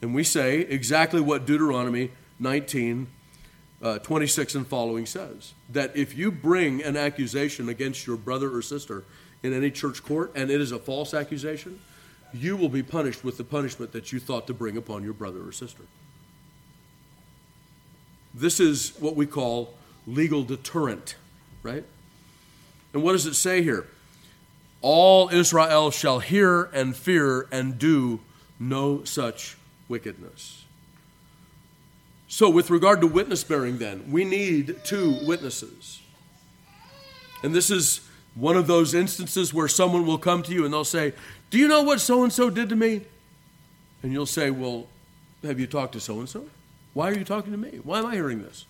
And 0.00 0.16
we 0.16 0.24
say 0.24 0.58
exactly 0.60 1.20
what 1.20 1.46
Deuteronomy 1.46 2.10
19, 2.40 3.06
uh, 3.82 3.98
26 3.98 4.54
and 4.54 4.66
following 4.66 5.06
says 5.06 5.54
that 5.70 5.96
if 5.96 6.16
you 6.16 6.30
bring 6.30 6.82
an 6.82 6.96
accusation 6.96 7.68
against 7.68 8.06
your 8.06 8.16
brother 8.16 8.54
or 8.54 8.62
sister 8.62 9.04
in 9.42 9.52
any 9.52 9.70
church 9.70 10.02
court 10.02 10.30
and 10.34 10.50
it 10.50 10.60
is 10.60 10.70
a 10.70 10.78
false 10.78 11.12
accusation, 11.12 11.80
you 12.32 12.56
will 12.56 12.68
be 12.68 12.82
punished 12.82 13.24
with 13.24 13.36
the 13.36 13.44
punishment 13.44 13.92
that 13.92 14.12
you 14.12 14.20
thought 14.20 14.46
to 14.46 14.54
bring 14.54 14.76
upon 14.76 15.02
your 15.02 15.12
brother 15.12 15.46
or 15.46 15.52
sister. 15.52 15.82
This 18.32 18.60
is 18.60 18.94
what 18.98 19.16
we 19.16 19.26
call 19.26 19.74
legal 20.06 20.42
deterrent, 20.42 21.16
right? 21.62 21.84
And 22.94 23.02
what 23.02 23.12
does 23.12 23.26
it 23.26 23.34
say 23.34 23.62
here? 23.62 23.86
All 24.80 25.28
Israel 25.28 25.90
shall 25.90 26.20
hear 26.20 26.64
and 26.64 26.96
fear 26.96 27.48
and 27.52 27.78
do 27.78 28.20
no 28.58 29.04
such 29.04 29.56
wickedness. 29.88 30.61
So, 32.32 32.48
with 32.48 32.70
regard 32.70 33.02
to 33.02 33.06
witness 33.06 33.44
bearing, 33.44 33.76
then, 33.76 34.10
we 34.10 34.24
need 34.24 34.76
two 34.84 35.18
witnesses. 35.26 36.00
And 37.42 37.54
this 37.54 37.70
is 37.70 38.08
one 38.34 38.56
of 38.56 38.66
those 38.66 38.94
instances 38.94 39.52
where 39.52 39.68
someone 39.68 40.06
will 40.06 40.16
come 40.16 40.42
to 40.44 40.52
you 40.54 40.64
and 40.64 40.72
they'll 40.72 40.82
say, 40.82 41.12
Do 41.50 41.58
you 41.58 41.68
know 41.68 41.82
what 41.82 42.00
so 42.00 42.22
and 42.22 42.32
so 42.32 42.48
did 42.48 42.70
to 42.70 42.74
me? 42.74 43.02
And 44.02 44.14
you'll 44.14 44.24
say, 44.24 44.50
Well, 44.50 44.86
have 45.42 45.60
you 45.60 45.66
talked 45.66 45.92
to 45.92 46.00
so 46.00 46.20
and 46.20 46.28
so? 46.28 46.46
Why 46.94 47.10
are 47.10 47.14
you 47.14 47.22
talking 47.22 47.52
to 47.52 47.58
me? 47.58 47.80
Why 47.84 47.98
am 47.98 48.06
I 48.06 48.14
hearing 48.14 48.40
this? 48.40 48.64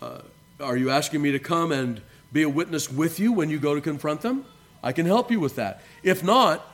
Uh, 0.00 0.22
are 0.58 0.78
you 0.78 0.88
asking 0.88 1.20
me 1.20 1.32
to 1.32 1.38
come 1.38 1.70
and 1.70 2.00
be 2.32 2.44
a 2.44 2.48
witness 2.48 2.90
with 2.90 3.20
you 3.20 3.34
when 3.34 3.50
you 3.50 3.58
go 3.58 3.74
to 3.74 3.80
confront 3.82 4.22
them? 4.22 4.46
I 4.82 4.92
can 4.92 5.04
help 5.04 5.30
you 5.30 5.38
with 5.38 5.56
that. 5.56 5.82
If 6.02 6.24
not, 6.24 6.66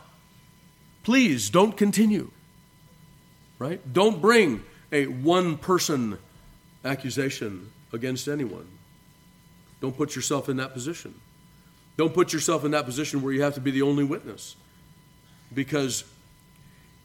please 1.03 1.51
don't 1.51 1.77
continue. 1.77 2.31
Right? 3.59 3.81
Don't 3.93 4.23
bring 4.23 4.63
a 4.93 5.07
one 5.07 5.57
person 5.57 6.19
accusation 6.85 7.71
against 7.93 8.29
anyone. 8.29 8.67
Don't 9.81 9.97
put 9.97 10.17
yourself 10.17 10.49
in 10.49 10.57
that 10.59 10.73
position. 10.73 11.15
Don't 11.97 12.15
put 12.15 12.33
yourself 12.33 12.65
in 12.65 12.71
that 12.73 12.85
position 12.85 13.23
where 13.23 13.33
you 13.33 13.43
have 13.43 13.55
to 13.55 13.61
be 13.61 13.71
the 13.71 13.83
only 13.83 14.05
witness. 14.05 14.57
Because 15.55 16.05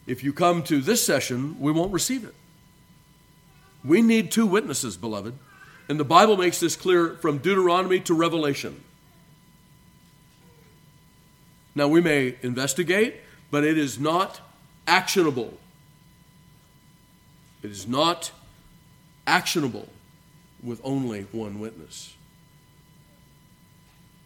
if 0.06 0.22
you 0.24 0.32
come 0.32 0.62
to 0.64 0.80
this 0.80 1.04
session, 1.04 1.58
we 1.60 1.72
won't 1.72 1.92
receive 1.92 2.24
it. 2.24 2.34
We 3.84 4.02
need 4.02 4.30
two 4.30 4.46
witnesses, 4.46 4.96
beloved. 4.96 5.34
And 5.88 5.98
the 5.98 6.04
Bible 6.04 6.36
makes 6.36 6.60
this 6.60 6.76
clear 6.76 7.14
from 7.16 7.38
Deuteronomy 7.38 8.00
to 8.00 8.14
Revelation. 8.14 8.82
Now, 11.74 11.88
we 11.88 12.00
may 12.00 12.36
investigate, 12.42 13.16
but 13.50 13.64
it 13.64 13.78
is 13.78 13.98
not 13.98 14.40
actionable. 14.86 15.54
It 17.62 17.70
is 17.70 17.86
not 17.86 18.32
actionable 19.26 19.88
with 20.62 20.80
only 20.84 21.22
one 21.32 21.60
witness. 21.60 22.14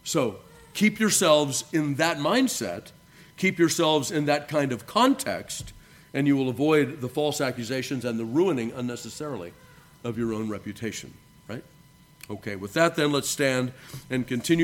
So, 0.03 0.37
keep 0.73 0.99
yourselves 0.99 1.65
in 1.73 1.95
that 1.95 2.17
mindset, 2.17 2.91
keep 3.35 3.59
yourselves 3.59 4.11
in 4.11 4.25
that 4.25 4.47
kind 4.47 4.71
of 4.71 4.87
context, 4.87 5.73
and 6.13 6.27
you 6.27 6.37
will 6.37 6.49
avoid 6.49 7.01
the 7.01 7.09
false 7.09 7.41
accusations 7.41 8.05
and 8.05 8.19
the 8.19 8.25
ruining 8.25 8.71
unnecessarily 8.71 9.53
of 10.03 10.17
your 10.17 10.33
own 10.33 10.49
reputation, 10.49 11.13
right? 11.47 11.63
Okay, 12.29 12.55
with 12.55 12.73
that, 12.73 12.95
then, 12.95 13.11
let's 13.11 13.29
stand 13.29 13.73
and 14.09 14.25
continue. 14.25 14.55